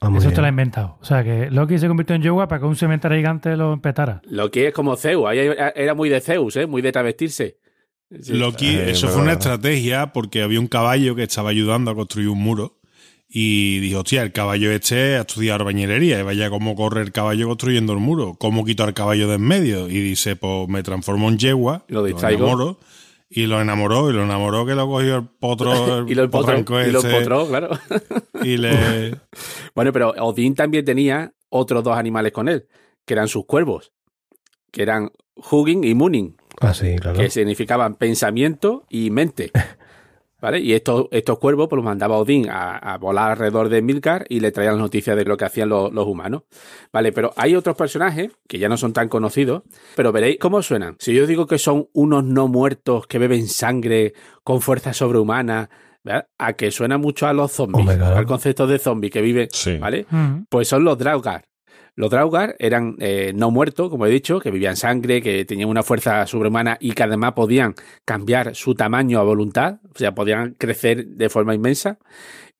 [0.00, 0.34] Ah, Eso bien.
[0.34, 0.96] te lo he inventado.
[1.00, 4.22] O sea, que Loki se convirtió en Yegua para que un cementerio gigante lo empetara.
[4.30, 5.26] Lo que es como Zeus.
[5.26, 5.40] Ahí
[5.74, 6.66] era muy de Zeus, ¿eh?
[6.68, 7.56] muy de travestirse.
[8.22, 8.32] Sí.
[8.34, 12.28] Loki, Eh, eso fue una estrategia porque había un caballo que estaba ayudando a construir
[12.28, 12.77] un muro
[13.28, 17.46] y dijo, hostia, el caballo este ha estudiado bañilería y vaya cómo corre el caballo
[17.48, 21.28] construyendo el muro, cómo quito al caballo de en medio y dice, pues me transformo
[21.28, 22.46] en yegua, Lo distraigo.
[22.46, 22.78] enamoro
[23.28, 26.80] y lo enamoró y lo enamoró que lo cogió el potro, el y lo potranco
[26.80, 27.70] y lo ese, empotró, claro.
[28.42, 29.16] y le...
[29.74, 32.66] Bueno, pero Odín también tenía otros dos animales con él,
[33.04, 33.92] que eran sus cuervos,
[34.72, 35.10] que eran
[35.50, 37.18] Hugin y Munin, Ah, sí, claro.
[37.18, 39.52] que significaban pensamiento y mente.
[40.40, 40.60] ¿Vale?
[40.60, 44.38] Y estos, estos cuervos pues, los mandaba Odín a, a volar alrededor de Milgar y
[44.38, 46.42] le traían las noticias de lo que hacían los, los humanos.
[46.92, 47.10] ¿Vale?
[47.12, 49.62] Pero hay otros personajes que ya no son tan conocidos,
[49.96, 50.94] pero veréis cómo suenan.
[51.00, 54.12] Si yo digo que son unos no muertos que beben sangre
[54.44, 55.70] con fuerza sobrehumana,
[56.04, 56.28] ¿verdad?
[56.38, 59.76] a que suena mucho a los zombies, al concepto de zombie que vive, Sí.
[59.78, 60.06] ¿vale?
[60.08, 60.44] Mm.
[60.48, 61.44] Pues son los Draugar.
[61.98, 65.82] Los Draugar eran eh, no muertos, como he dicho, que vivían sangre, que tenían una
[65.82, 67.74] fuerza sobrehumana y que además podían
[68.04, 71.98] cambiar su tamaño a voluntad, o sea, podían crecer de forma inmensa,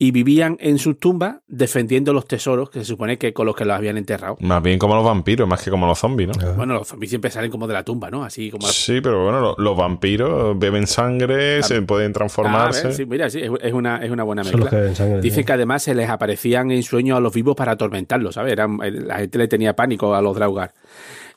[0.00, 3.64] y vivían en sus tumbas defendiendo los tesoros que se supone que con los que
[3.64, 4.36] los habían enterrado.
[4.40, 6.34] Más bien como los vampiros, más que como los zombies, ¿no?
[6.40, 6.52] Ah.
[6.56, 8.22] Bueno, los zombies siempre salen como de la tumba, ¿no?
[8.22, 8.68] Así como...
[8.68, 12.86] Sí, pero bueno, lo- los vampiros beben sangre, se pueden Ah, transformarse.
[12.86, 12.96] ¿ves?
[12.96, 14.70] sí, mira, sí, es, es una, es una buena mezcla.
[14.70, 15.20] que beben sangre.
[15.20, 15.44] Dicen sí.
[15.44, 18.52] que además se les aparecían en sueños a los vivos para atormentarlos, ¿sabes?
[18.52, 20.74] Eran, eh, la gente le tenía pánico a los Draugar.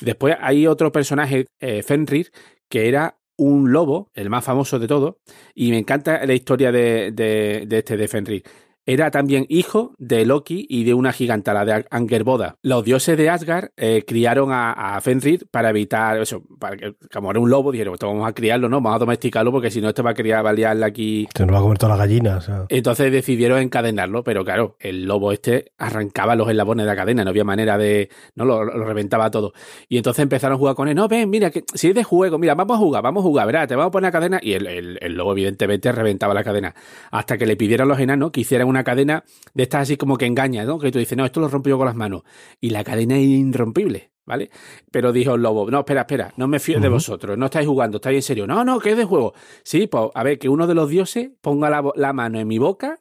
[0.02, 2.32] Después hay otro personaje, eh, Fenrir,
[2.70, 5.16] que era un lobo, el más famoso de todos,
[5.56, 8.44] y me encanta la historia de, de- de este de Fenrir.
[8.86, 12.56] Era también hijo de Loki y de una giganta, la de Angerboda.
[12.64, 17.30] Los dioses de Asgard eh, criaron a, a Fenrir para evitar eso, para que, como
[17.32, 18.78] era un lobo, dijeron, vamos a criarlo, ¿no?
[18.82, 21.46] Vamos a domesticarlo porque si no, este va a criar, va a liarla aquí Se
[21.46, 22.38] nos va a comer todas las gallinas.
[22.38, 22.66] o sea.
[22.70, 27.30] entonces decidieron encadenarlo, pero claro, el lobo este arrancaba los eslabones de la cadena, no
[27.30, 28.10] había manera de.
[28.36, 29.54] No, lo, lo reventaba todo.
[29.90, 30.96] Y entonces empezaron a jugar con él.
[30.96, 33.46] No, ven, mira, que si es de juego, mira, vamos a jugar, vamos a jugar,
[33.46, 34.40] verá, te vamos a poner la cadena.
[34.42, 36.74] Y el, el- el lobo, evidentemente, reventaba la cadena.
[37.12, 40.18] Hasta que le pidieron a los enanos que hicieran una cadena de estas así como
[40.18, 40.80] que engaña, ¿no?
[40.80, 42.24] Que tú dices, no, esto lo rompo yo con las manos.
[42.60, 44.12] Y la cadena es irrompible.
[44.24, 44.52] ¿Vale?
[44.92, 47.98] Pero dijo el lobo, no, espera, espera, no me fío de vosotros, no estáis jugando,
[47.98, 48.48] estáis en serio.
[48.48, 49.34] No, no, que es de juego.
[49.64, 53.00] Sí, pues a ver, que uno de los dioses ponga la, mano en mi boca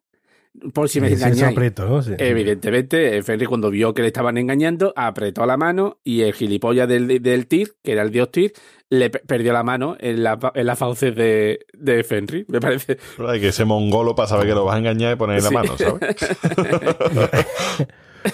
[0.74, 1.53] por si me censo engañáis.
[1.57, 2.03] aprieto, ¿no?
[2.03, 2.12] Sí.
[2.18, 6.88] Evidentemente, eh, Fenrir cuando vio que le estaban engañando, apretó la mano y el gilipollas
[6.88, 8.53] del, del Tyr, que era el dios Tyr,
[8.90, 12.98] le pe- perdió la mano en, la, en las fauces de, de Fenrir, me parece.
[13.16, 15.55] Pero hay que ese mongolo para saber que lo vas a engañar y ponerle Sí.
[15.55, 16.01] la mano, ¿sabes?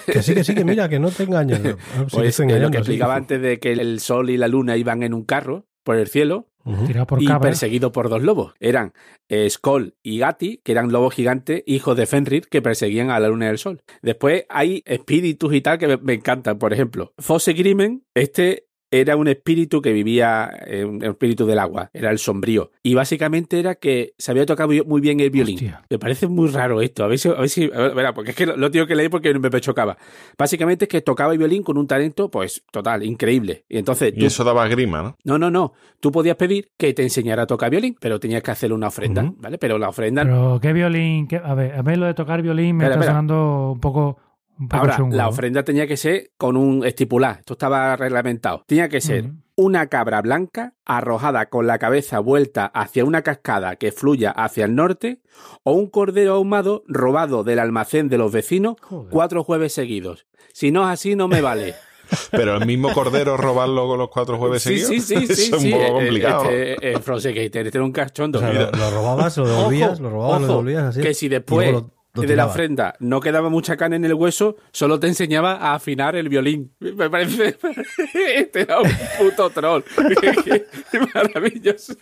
[0.05, 1.61] Que sí, que sí, que mira, que no te engañes.
[1.63, 2.79] No, sí que Pues eh, lo que sí.
[2.79, 6.07] explicaba antes de que el sol y la luna iban en un carro por el
[6.07, 6.49] cielo
[6.85, 7.49] Tirado por y cabra.
[7.49, 8.53] perseguidos por dos lobos.
[8.59, 8.93] Eran
[9.29, 13.29] eh, Skoll y Gati, que eran lobos gigantes, hijos de Fenrir, que perseguían a la
[13.29, 13.81] luna y el sol.
[14.01, 16.59] Después hay espíritus y tal que me, me encantan.
[16.59, 21.89] Por ejemplo, Fosse Grimen, este era un espíritu que vivía, eh, un espíritu del agua,
[21.93, 22.71] era el sombrío.
[22.83, 25.55] Y básicamente era que sabía tocar muy- muy bien el violín.
[25.55, 25.83] Hostia.
[25.89, 27.03] Me parece muy raro esto.
[27.03, 28.87] A ver si, a ver si, a ver, verá, porque es que lo, lo tengo
[28.87, 29.97] que leer porque me chocaba.
[30.37, 33.65] Básicamente es que tocaba el violín con un talento, pues, total, increíble.
[33.67, 35.17] Y entonces Y tú- eso daba grima, ¿no?
[35.23, 35.73] no, no, no.
[35.99, 39.33] Tú podías pedir que te enseñara a tocar violín, pero tenías que hacerle una ofrenda.
[39.37, 39.57] ¿vale?
[39.57, 40.23] Pero la ofrenda.
[40.23, 41.27] Pero qué violín.
[41.27, 43.11] qué- a ver, a ver lo de tocar violín me Espera, está espera.
[43.11, 44.17] sonando un poco,
[44.59, 45.15] un poco ahora, chungo.
[45.15, 45.29] la ¿no?
[45.29, 47.37] ofrenda tenía que ser con un estipular.
[47.39, 48.63] Esto estaba reglamentado.
[48.67, 53.91] Tenía que ser una cabra blanca arrojada con la cabeza vuelta hacia una cascada que
[53.91, 55.21] fluya hacia el norte
[55.63, 59.09] o un cordero ahumado robado del almacén de los vecinos Joder.
[59.11, 60.27] cuatro jueves seguidos.
[60.53, 61.75] Si no es así, no me vale.
[62.31, 65.05] Pero el mismo cordero robarlo con los cuatro jueves sí, seguidos.
[65.05, 65.67] sí, sí, sí, es sí.
[65.73, 66.43] un poco Eh, complicado.
[66.49, 68.39] Este, Gator, este era un cachondo.
[68.39, 71.01] O sea, lo, lo robabas, lo devolvías, Ojo, lo robabas, lo ojo, devolvías así.
[71.01, 74.05] Que si y después luego lo- lo de la ofrenda no quedaba mucha carne en
[74.05, 76.73] el hueso, solo te enseñaba a afinar el violín.
[76.79, 77.57] Me parece.
[78.35, 78.89] Este era un
[79.19, 79.83] puto troll.
[81.13, 81.93] Maravilloso.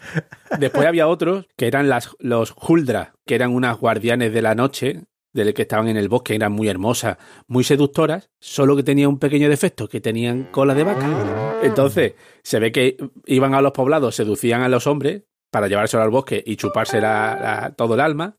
[0.60, 5.02] Después había otros que eran las, los Huldra, que eran unas guardianes de la noche.
[5.34, 9.20] Del que estaban en el bosque, eran muy hermosas, muy seductoras, solo que tenían un
[9.20, 11.60] pequeño defecto, que tenían cola de vaca.
[11.62, 12.96] Entonces, se ve que
[13.26, 17.38] iban a los poblados, seducían a los hombres para llevárselo al bosque y chuparse la-
[17.38, 18.38] la- todo el alma.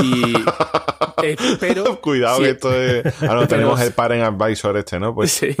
[0.00, 0.34] Y,
[1.22, 3.04] eh, pero, Cuidado sí, que esto es.
[3.22, 5.14] Ah, no, Pero- tenemos el parent advisor este, ¿no?
[5.14, 5.54] Pues sí,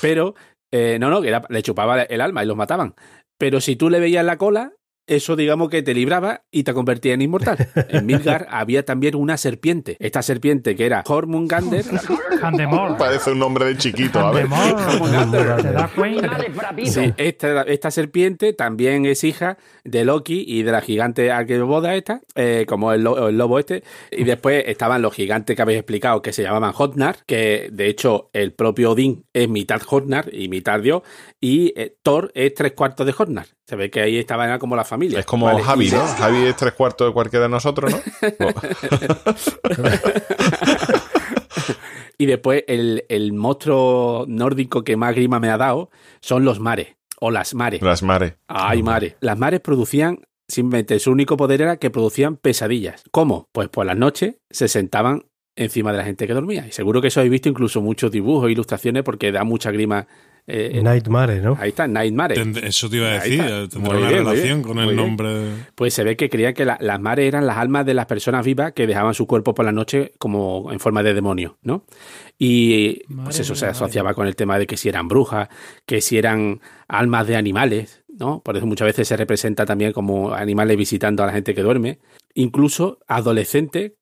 [0.00, 0.34] pero
[0.72, 2.94] eh, no, no, que era- le chupaba el alma y los mataban.
[3.38, 4.72] Pero si tú le veías la cola,
[5.08, 7.56] eso digamos que te libraba y te convertía en inmortal.
[7.88, 9.96] En Midgar había también una serpiente.
[9.98, 11.84] Esta serpiente que era Jormungander.
[12.40, 12.96] Candemor.
[12.96, 14.46] parece un nombre de chiquito, a ver.
[14.48, 15.62] Candemor.
[15.62, 16.38] ¿Te das cuenta?
[16.84, 22.20] Sí, esta, esta serpiente también es hija de Loki y de la gigante Arqueboda esta,
[22.34, 23.82] eh, como el, lo- el lobo este.
[24.12, 28.30] Y después estaban los gigantes que habéis explicado que se llamaban Hotnar, que de hecho
[28.32, 31.02] el propio Odín es mitad Hotnar y mitad Dios,
[31.40, 33.46] y eh, Thor es tres cuartos de Hotnar.
[33.68, 35.20] Se ve que ahí estaban era como la familia.
[35.20, 36.00] Es como Vale, Javi, ¿no?
[36.00, 38.00] Javi es tres cuartos de cualquiera de nosotros, ¿no?
[42.20, 45.88] Y después el, el monstruo nórdico que más grima me ha dado
[46.20, 47.80] son los mares, o las mares.
[47.80, 48.34] Las mares.
[48.48, 49.14] Ay, mares.
[49.20, 53.04] Las mares producían, simplemente su único poder era que producían pesadillas.
[53.12, 53.48] ¿Cómo?
[53.52, 56.66] Pues por las noches se sentaban encima de la gente que dormía.
[56.66, 60.08] Y seguro que eso habéis visto incluso muchos dibujos e ilustraciones porque da mucha grima.
[60.50, 61.56] Eh, Nightmare, ¿no?
[61.60, 62.34] ahí está, Nightmare.
[62.66, 65.28] Eso te iba a decir, tendrá una bien, relación bien, con el nombre.
[65.74, 68.44] Pues se ve que creían que la- las mares eran las almas de las personas
[68.44, 71.84] vivas que dejaban su cuerpo por la noche como en forma de demonio, ¿no?
[72.38, 75.48] Y pues Madre eso se madre asociaba con el tema de que si eran brujas,
[75.86, 78.40] que si eran almas de animales, ¿no?
[78.42, 81.98] Por eso muchas veces se representa también como animales visitando a la gente que duerme.
[82.34, 83.92] Incluso adolescentes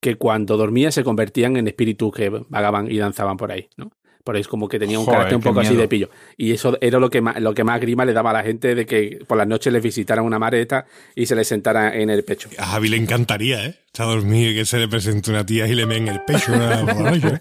[0.00, 3.90] que cuando dormían se convertían en espíritus que vagaban y danzaban por ahí, ¿no?
[4.26, 6.10] Por eso como que tenía un Joder, carácter un poco así de pillo.
[6.36, 8.74] Y eso era lo que más, lo que más grima le daba a la gente
[8.74, 12.24] de que por las noches les visitaran una mareta y se les sentara en el
[12.24, 12.48] pecho.
[12.58, 13.78] A Javi le encantaría, ¿eh?
[13.86, 16.80] Está dormido y que se le presente una tía y le meen el pecho una-
[16.84, 17.38] por la noche.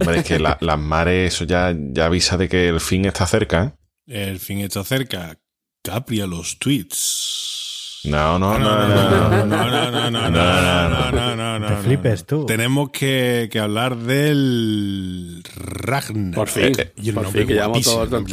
[0.00, 3.24] Hombre, es que la- las mares, eso ya, ya avisa de que el fin está
[3.26, 3.76] cerca,
[4.08, 4.28] ¿eh?
[4.30, 5.38] El fin está cerca.
[5.84, 7.41] Capri a los tweets.
[8.04, 11.66] No, no, no, no, no, no, no, no, no, no, no, no, no, no, no,
[11.68, 11.80] Te no.
[11.82, 12.46] flipes tú.
[12.46, 16.34] Tenemos que, que hablar del Ragnar.
[16.34, 17.44] Por fin, Y el por nombre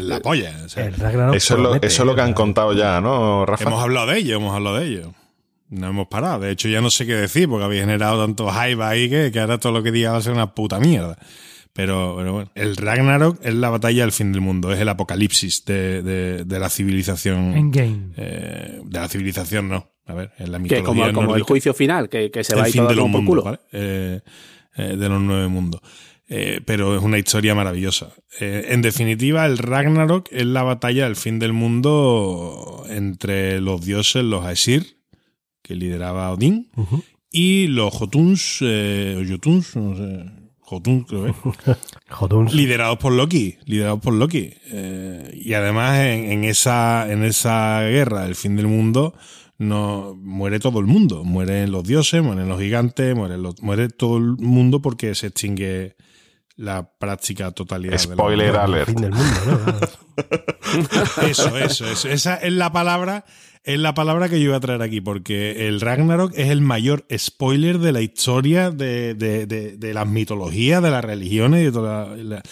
[0.02, 0.66] la polla.
[0.66, 0.98] Eso es,
[1.60, 2.24] lo, eso es lo que ¿eh?
[2.24, 3.66] han contado ya, ¿no, Rafa?
[3.66, 5.14] Hemos hablado de ello, hemos hablado de ello.
[5.70, 6.40] No hemos parado.
[6.40, 9.40] De hecho, ya no sé qué decir porque habéis generado tanto hype ahí que, que
[9.40, 11.16] ahora todo lo que diga va a ser una puta mierda.
[11.74, 15.64] Pero, pero bueno, el Ragnarok es la batalla del fin del mundo, es el apocalipsis
[15.66, 17.54] de, de- de la civilización.
[17.56, 18.12] Endgame.
[18.18, 19.88] eh, de la civilización, no.
[20.06, 22.64] A ver, en la Que mitología como, como el juicio final, que, que se va
[22.64, 23.44] a ir todo de los por mundos, culo.
[23.44, 23.60] ¿vale?
[23.72, 24.20] Eh,
[24.76, 25.82] eh, de los nueve mundos.
[26.28, 28.14] Eh, pero es una historia maravillosa.
[28.40, 34.24] Eh, en definitiva, el Ragnarok es la batalla del fin del mundo entre los dioses,
[34.24, 34.98] los Aesir,
[35.62, 36.70] que lideraba Odín,
[37.32, 40.26] y los Jotuns, eh, o Jotuns, no sé,
[40.70, 41.34] Jotuns creo que
[42.10, 42.54] Jotuns.
[42.54, 44.54] liderados por Loki, liderados por Loki.
[44.72, 49.14] Eh, y además en, en esa, en esa guerra del fin del mundo
[49.58, 51.24] no muere todo el mundo.
[51.24, 55.96] Mueren los dioses, mueren los gigantes, mueren los- muere todo el mundo porque se extingue
[56.56, 58.88] la práctica totalidad de la Spoiler alert.
[58.90, 59.88] Fin del mundo, ¿no?
[61.28, 62.10] Eso, eso, eso.
[62.10, 63.26] Esa es la palabra,
[63.64, 67.06] es la palabra que yo iba a traer aquí, porque el Ragnarok es el mayor
[67.18, 71.72] spoiler de la historia de, de- de- de las mitologías, de las religiones y de
[71.72, 72.44] toda la, la-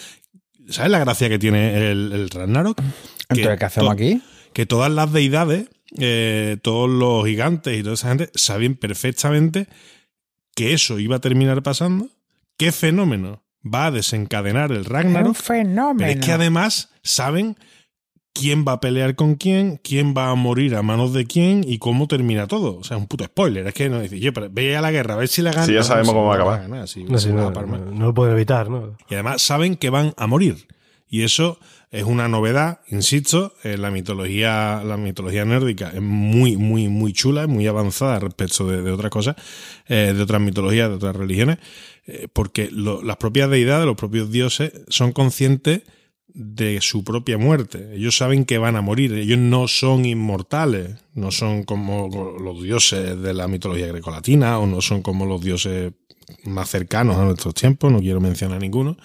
[0.69, 2.81] ¿Sabes la gracia que tiene el, el Ragnarok?
[3.29, 4.21] Entonces, ¿qué hacemos aquí?
[4.53, 9.67] Que todas las deidades, eh, todos los gigantes y toda esa gente saben perfectamente
[10.55, 12.09] que eso iba a terminar pasando,
[12.57, 15.35] qué fenómeno va a desencadenar el Ragnarok.
[15.35, 15.95] fenómeno.
[15.99, 17.55] Pero es que además saben
[18.39, 21.77] quién va a pelear con quién, quién va a morir a manos de quién y
[21.79, 22.77] cómo termina todo.
[22.77, 23.65] O sea, es un puto spoiler.
[23.67, 25.65] Es que no dice, yo, pero ve a la guerra, a ver si la gana.
[25.65, 26.61] Sí, ya sabemos cómo va a acabar.
[26.61, 28.95] ganar, sí, No, va no, no, no lo pueden evitar, ¿no?
[29.09, 30.67] Y además saben que van a morir.
[31.09, 31.57] Y eso
[31.89, 37.43] es una novedad, insisto, en la mitología, la mitología nórdica es muy, muy, muy chula,
[37.43, 39.37] es muy avanzada respecto de, de otras cosas,
[39.87, 41.59] eh, de otras mitologías, de otras religiones,
[42.07, 45.83] eh, porque lo- las propias deidades, los propios dioses, son conscientes
[46.33, 47.95] de su propia muerte.
[47.95, 49.13] Ellos saben que van a morir.
[49.13, 50.95] Ellos no son inmortales.
[51.13, 55.93] No son como los dioses de la mitología grecolatina o no son como los dioses
[56.43, 57.91] más cercanos a nuestros tiempos.
[57.91, 58.97] No quiero mencionar ninguno.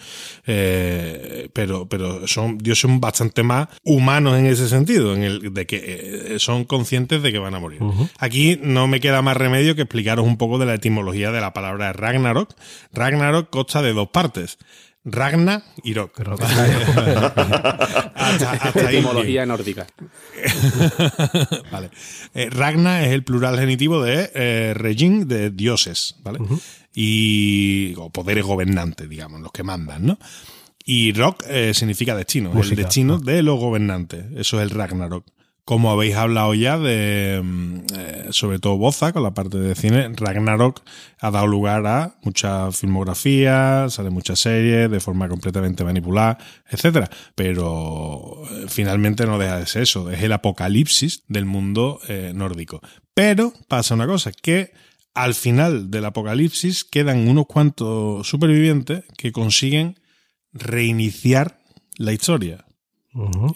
[0.46, 6.34] Eh, pero, pero son dioses bastante más humanos en ese sentido, en el de que
[6.34, 7.80] eh, son conscientes de que van a morir.
[8.18, 11.52] Aquí no me queda más remedio que explicaros un poco de la etimología de la
[11.52, 12.54] palabra Ragnarok.
[12.92, 14.58] Ragnarok consta de dos partes.
[15.04, 16.20] Ragna y Rock.
[18.16, 18.80] hasta, hasta.
[18.90, 19.86] Etimología nórdica.
[21.72, 21.90] vale.
[22.34, 26.38] Eh, Ragna es el plural genitivo de eh, Regin, de dioses, ¿vale?
[26.94, 30.18] Y o poderes gobernantes, digamos, los que mandan, ¿no?
[30.84, 33.24] Y Rock eh, significa destino, el Música, destino ah.
[33.24, 34.24] de los gobernantes.
[34.36, 35.24] Eso es el Ragnarok.
[35.64, 40.08] Como habéis hablado ya de, mm, eh, sobre todo Boza, con la parte de cine,
[40.16, 40.82] Ragnarok
[41.20, 46.38] ha dado lugar a mucha filmografía, sale muchas series de forma completamente manipulada,
[46.68, 47.08] etcétera.
[47.36, 52.80] Pero eh, finalmente no deja de ser eso, es el apocalipsis del mundo eh, nórdico.
[53.14, 54.72] Pero pasa una cosa, que
[55.14, 60.00] al final del apocalipsis quedan unos cuantos supervivientes que consiguen
[60.52, 61.60] reiniciar
[61.98, 62.64] la historia.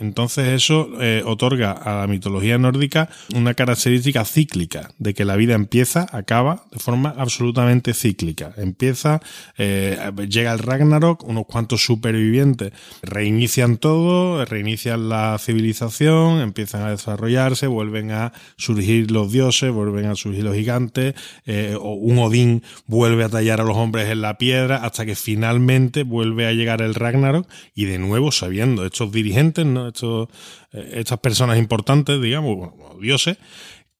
[0.01, 5.55] Entonces eso eh, otorga a la mitología nórdica una característica cíclica, de que la vida
[5.55, 8.53] empieza, acaba de forma absolutamente cíclica.
[8.59, 9.21] Empieza,
[9.57, 9.99] eh,
[10.29, 18.11] llega el Ragnarok, unos cuantos supervivientes reinician todo, reinician la civilización, empiezan a desarrollarse, vuelven
[18.11, 21.15] a surgir los dioses, vuelven a surgir los gigantes,
[21.47, 25.15] eh, o un Odín vuelve a tallar a los hombres en la piedra, hasta que
[25.15, 29.89] finalmente vuelve a llegar el Ragnarok y de nuevo sabiendo estos dirigentes, ¿no?
[29.89, 30.29] estos,
[30.73, 33.39] eh, estas personas importantes, digamos, bueno, dioses,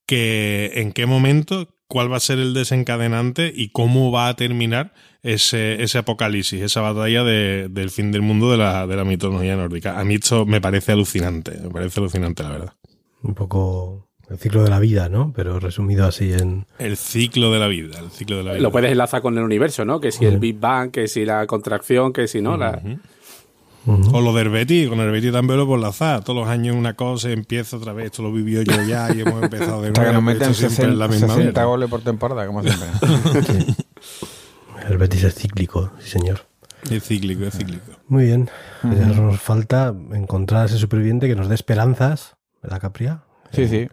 [0.07, 4.93] que en qué momento, cuál va a ser el desencadenante y cómo va a terminar
[5.23, 9.57] ese, ese apocalipsis, esa batalla de- del fin del mundo de la, de la mitología
[9.57, 9.99] nórdica.
[9.99, 12.73] A mí esto me parece alucinante, me parece alucinante, la verdad.
[13.23, 15.33] Un poco el ciclo de la vida, ¿no?
[15.35, 16.67] Pero resumido así en...
[16.79, 18.63] El ciclo de la vida, el ciclo de la vida.
[18.63, 20.01] Lo puedes enlazar con el universo, ¿no?
[20.01, 22.81] Que si el Big Bang, que si la contracción, que si no, la...
[23.87, 24.16] Ujú.
[24.16, 26.24] O lo del Betty, con el Betty también lo por azar.
[26.24, 28.07] Todos los años una cosa empieza otra vez.
[28.07, 30.12] Esto lo vivió yo ya y hemos empezado de Hasta que nuevo.
[30.12, 31.64] nos meten Esto siempre es la 60, misma 60 mierda.
[31.64, 32.89] goles por temporada, como siempre.
[33.43, 33.76] Sí.
[34.89, 36.41] El Betis es cíclico, sí señor.
[36.91, 37.93] Es cíclico, es cíclico.
[38.09, 38.49] Muy bien.
[38.82, 43.22] Pues Ya nos falta encontrar a ese superviviente que nos dé esperanzas, ¿verdad, Capria?
[43.53, 43.89] Sí, sí.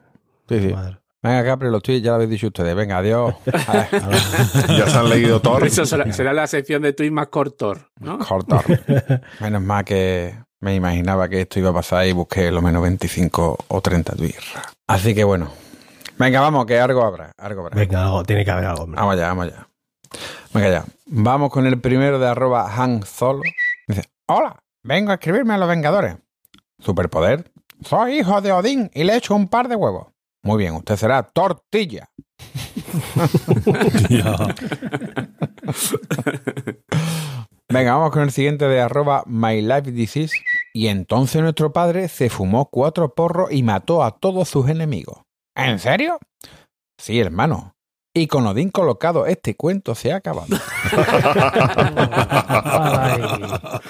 [0.49, 0.67] Sí, sí.
[0.73, 0.97] Madre.
[1.23, 2.75] Venga, Capri, los tweets ya lo habéis dicho ustedes.
[2.75, 3.33] Venga, adiós.
[3.45, 5.65] Ya se han leído Thor.
[5.65, 8.19] Eso será, será la sección de tweets más cortor, ¿no?
[8.19, 8.65] cortar.
[9.39, 13.57] Menos mal que me imaginaba que esto iba a pasar y busqué lo menos 25
[13.67, 14.53] o 30 tweets.
[14.87, 15.49] Así que bueno.
[16.17, 17.31] Venga, vamos, que algo habrá.
[17.37, 17.75] Algo habrá.
[17.79, 18.83] Venga, algo, tiene que haber algo.
[18.83, 18.99] hombre.
[18.99, 19.67] Vamos allá, vamos allá.
[20.53, 20.85] Venga ya.
[21.05, 23.41] Vamos con el primero de arroba Han Solo.
[23.87, 26.17] Dice, hola, vengo a escribirme a los Vengadores.
[26.79, 27.49] Superpoder.
[27.83, 30.12] Soy hijo de Odín y le echo un par de huevos.
[30.43, 32.09] Muy bien, usted será tortilla.
[37.69, 40.35] Venga, vamos con el siguiente de arroba My Life Disease.
[40.73, 45.21] Y entonces nuestro padre se fumó cuatro porros y mató a todos sus enemigos.
[45.55, 46.19] ¿En serio?
[46.99, 47.73] Sí, hermano.
[48.13, 50.47] Y con Odín colocado, este cuento se ha acabado.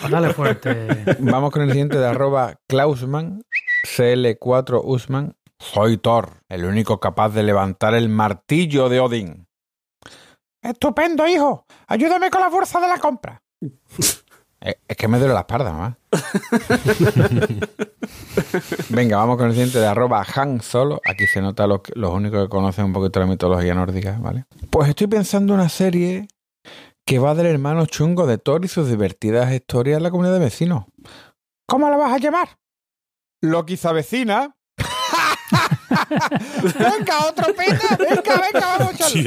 [0.09, 1.17] Dale fuerte.
[1.19, 3.43] Vamos con el siguiente de arroba Klausman,
[3.85, 5.35] CL4 Usman.
[5.71, 9.47] Soy Thor, el único capaz de levantar el martillo de Odín.
[10.61, 11.65] Estupendo, hijo.
[11.87, 13.41] Ayúdame con la fuerza de la compra.
[14.87, 15.97] Es que me duele la espalda, mamá.
[18.89, 21.01] Venga, vamos con el siguiente de arroba Han Solo.
[21.03, 24.45] Aquí se nota los, los únicos que conocen un poquito la mitología nórdica, ¿vale?
[24.69, 26.29] Pues estoy pensando en una serie
[27.05, 30.45] que va del hermano chungo de Thor y sus divertidas historias en la comunidad de
[30.45, 30.85] vecinos.
[31.67, 32.57] ¿Cómo la vas a llamar?
[33.41, 34.55] Loquiza vecina.
[36.09, 37.97] Venga, otro peta.
[37.97, 39.23] Venga, venga, vamos a echarle.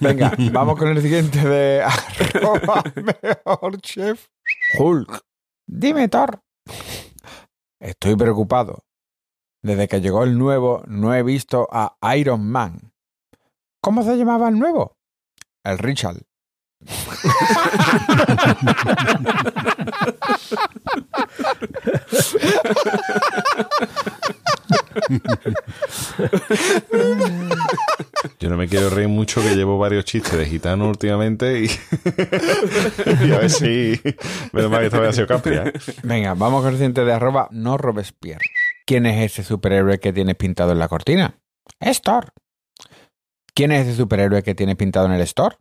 [0.00, 4.28] Venga, vamos con el siguiente de arroba mejor chef.
[4.78, 5.20] Hulk.
[5.66, 6.40] Dime, Thor.
[7.80, 8.84] Estoy preocupado.
[9.62, 12.92] Desde que llegó el nuevo, no he visto a Iron Man.
[13.82, 14.96] ¿Cómo se llamaba el nuevo?
[15.64, 16.22] El Richard.
[28.38, 31.66] Yo no me quiero reír mucho que llevo varios chistes de gitano últimamente y,
[33.26, 34.00] y a ver si...
[34.52, 35.72] Menos mal que esta vez ha sido Capri, ¿eh?
[36.02, 38.44] Venga, vamos con el siguiente de arroba no Robespierre.
[38.86, 41.38] ¿Quién es ese superhéroe que tienes pintado en la cortina?
[41.80, 42.32] Es Thor.
[43.54, 45.56] ¿Quién es ese superhéroe que tienes pintado en el store?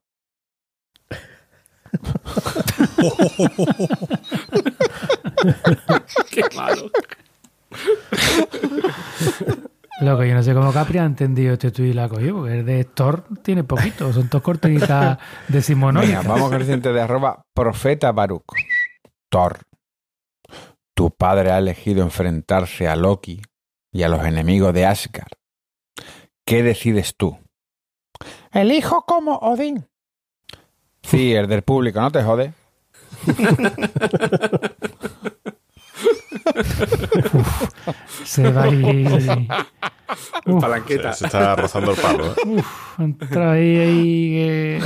[6.31, 6.89] Qué malo.
[10.01, 12.35] Lo que yo no sé cómo Capri ha entendido este tuit y la ha cogido,
[12.35, 15.17] porque el de Thor tiene poquito, son dos cortinitas
[15.47, 16.27] decimonónicas.
[16.27, 18.43] vamos con el siguiente de arroba profeta Baruch.
[19.29, 19.59] Thor.
[20.93, 23.41] Tu padre ha elegido enfrentarse a Loki
[23.93, 25.31] y a los enemigos de Asgard.
[26.45, 27.37] ¿Qué decides tú?
[28.51, 29.87] Elijo como Odín.
[31.03, 32.53] Sí, el del público, no te jode.
[38.23, 39.47] Se va a ir.
[40.45, 41.13] Uf, Palanqueta.
[41.13, 42.35] Se está rozando el palo, ¿eh?
[42.45, 44.79] uf, entra ahí, ahí, eh,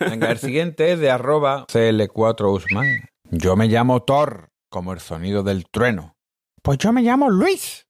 [0.00, 2.86] Venga, el siguiente es de arroba CL4 Usman.
[3.30, 6.16] Yo me llamo Thor, como el sonido del trueno.
[6.62, 7.86] Pues yo me llamo Luis,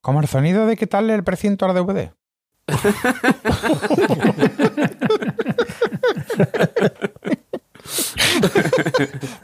[0.00, 2.12] como el sonido de quitarle el precinto a la DVD.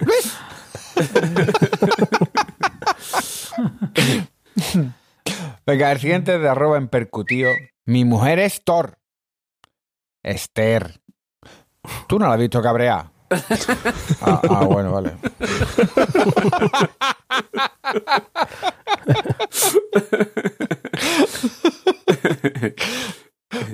[0.01, 0.35] Luis.
[5.67, 7.51] Venga, el siguiente es de arroba en percutío.
[7.87, 8.99] Mi mujer es Thor.
[10.23, 11.01] Esther.
[12.09, 13.13] ¿Tú no la has visto cabrear?
[14.21, 15.17] Ah, ah, bueno, vale.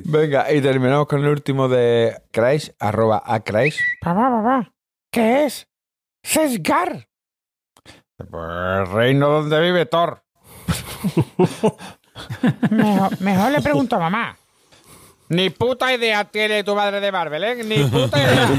[0.04, 3.78] Venga, y terminamos con el último de Crash, arroba a Crash.
[5.12, 5.68] ¿qué es?
[6.22, 7.09] Sesgar.
[8.28, 10.22] Pues reino donde vive Thor.
[12.70, 14.36] mejor, mejor le pregunto a mamá.
[15.30, 17.62] Ni puta idea tiene tu madre de Marvel, ¿eh?
[17.62, 18.50] Ni puta idea.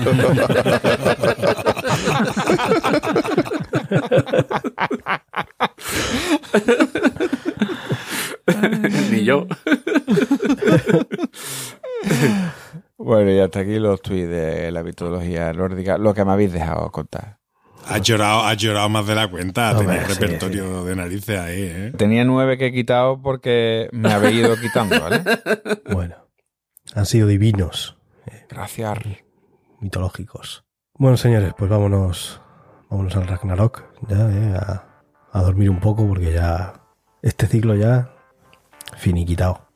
[9.11, 9.47] Ni yo.
[12.97, 16.89] Bueno, y hasta aquí los tweets de la mitología nórdica, lo que me habéis dejado
[16.89, 17.40] contar.
[17.87, 19.71] Has llorado, has llorado más de la cuenta.
[19.77, 21.93] Hombre, Tenía sí, repertorio de narices ahí, ¿eh?
[21.97, 25.23] Tenía nueve que he quitado porque me habéis ido quitando, ¿vale?
[25.91, 26.15] Bueno,
[26.95, 27.97] han sido divinos,
[28.49, 28.97] Gracias.
[29.79, 30.63] mitológicos.
[30.93, 32.39] Bueno, señores, pues vámonos,
[32.89, 36.73] vámonos al Ragnarok, ya, eh, a, a dormir un poco porque ya
[37.21, 38.13] este ciclo ya
[38.97, 39.67] finiquitado.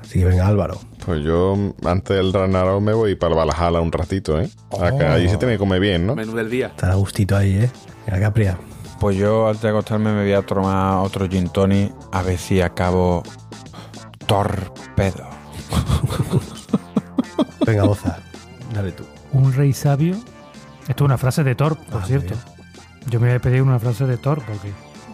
[0.00, 0.78] Así que venga, Álvaro.
[1.08, 1.56] Pues yo
[1.86, 4.50] antes del Ragnarok me voy para el Valhalla un ratito, ¿eh?
[4.78, 6.14] Acá, allí se tiene que comer bien, ¿no?
[6.14, 6.66] Menú del día.
[6.66, 7.70] Estará gustito ahí, ¿eh?
[8.06, 8.58] Venga, Capria.
[9.00, 12.60] Pues yo antes de acostarme me voy a tomar otro gin tonic a ver si
[12.60, 13.22] acabo
[14.26, 15.26] torpedo.
[17.66, 18.18] Venga, Boza.
[18.74, 19.04] Dale tú.
[19.32, 20.14] un rey sabio.
[20.88, 22.34] Esto es una frase de Thor, por Ah, cierto.
[23.08, 24.72] Yo me voy a pedir una frase de Thor porque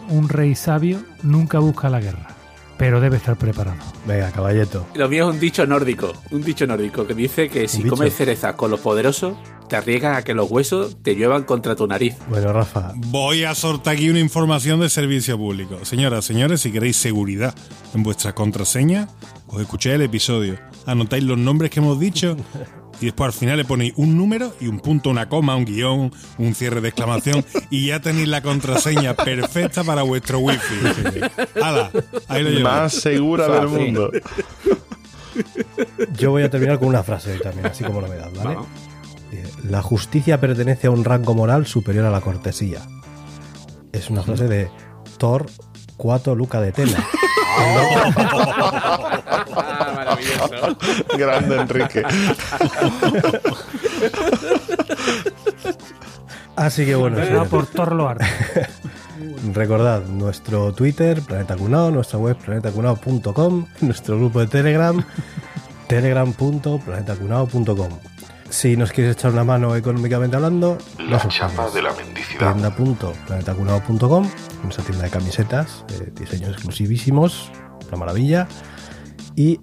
[0.09, 2.27] un rey sabio nunca busca la guerra,
[2.77, 3.77] pero debe estar preparado.
[4.05, 4.85] Venga, caballeto.
[4.95, 6.13] Lo mío es un dicho nórdico.
[6.31, 10.23] Un dicho nórdico que dice que si comes cerezas con los poderosos, te arriesgas a
[10.23, 12.15] que los huesos te lluevan contra tu nariz.
[12.29, 12.93] Bueno, Rafa.
[12.95, 15.83] Voy a soltar aquí una información de servicio público.
[15.83, 17.55] Señoras, señores, si queréis seguridad
[17.93, 19.07] en vuestra contraseña,
[19.47, 22.35] os escucháis el episodio, anotáis los nombres que hemos dicho
[23.01, 26.11] y después al final le ponéis un número y un punto, una coma, un guion,
[26.37, 31.21] un cierre de exclamación y ya tenéis la contraseña perfecta para vuestro wifi.
[31.61, 31.91] ¡Hala!
[32.27, 32.63] Ahí lo lleváis.
[32.63, 34.11] Más segura del mundo.
[36.17, 38.55] Yo voy a terminar con una frase hoy también, así como novedad, ¿vale?
[38.55, 38.67] Vamos.
[39.31, 42.81] Dice, La justicia pertenece a un rango moral superior a la cortesía.
[43.91, 44.69] Es una frase de
[45.17, 45.47] Thor
[45.97, 47.05] 4 Luca de Tena.
[50.15, 50.77] Maravilloso.
[51.17, 52.03] Grande Enrique.
[56.55, 58.23] Así que bueno, señores, por todo lo alto.
[59.53, 65.03] recordad nuestro Twitter, Planeta Cunao, nuestra web planetacunao.com, nuestro grupo de Telegram,
[65.87, 67.89] telegram.planetacunao.com.
[68.49, 71.73] Si nos quieres echar una mano económicamente hablando, La chapa opciones.
[71.73, 72.53] de la mendicidad.
[72.53, 74.29] tienda.planetacunao.com,
[74.63, 77.51] nuestra tienda de camisetas, eh, diseños exclusivísimos,
[77.89, 78.47] una maravilla,
[79.35, 79.59] y.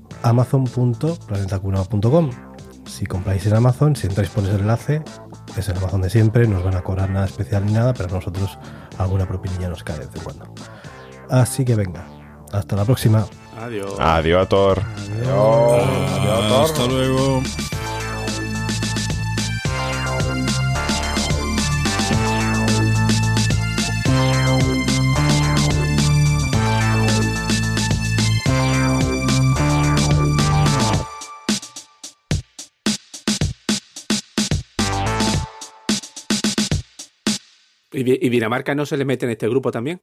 [2.86, 5.02] Si compráis en Amazon, si entráis por ese enlace,
[5.56, 8.10] es el Amazon de siempre, no os van a cobrar nada especial ni nada, pero
[8.10, 8.58] a nosotros
[8.98, 10.54] alguna propinilla nos cae de vez en cuando.
[11.30, 12.06] Así que venga,
[12.52, 13.26] hasta la próxima.
[13.60, 13.94] Adiós.
[13.98, 14.82] Adiós, Thor.
[16.62, 17.42] Hasta luego.
[37.92, 40.00] ¿Y, Di- y Dinamarca no se le mete en este grupo también?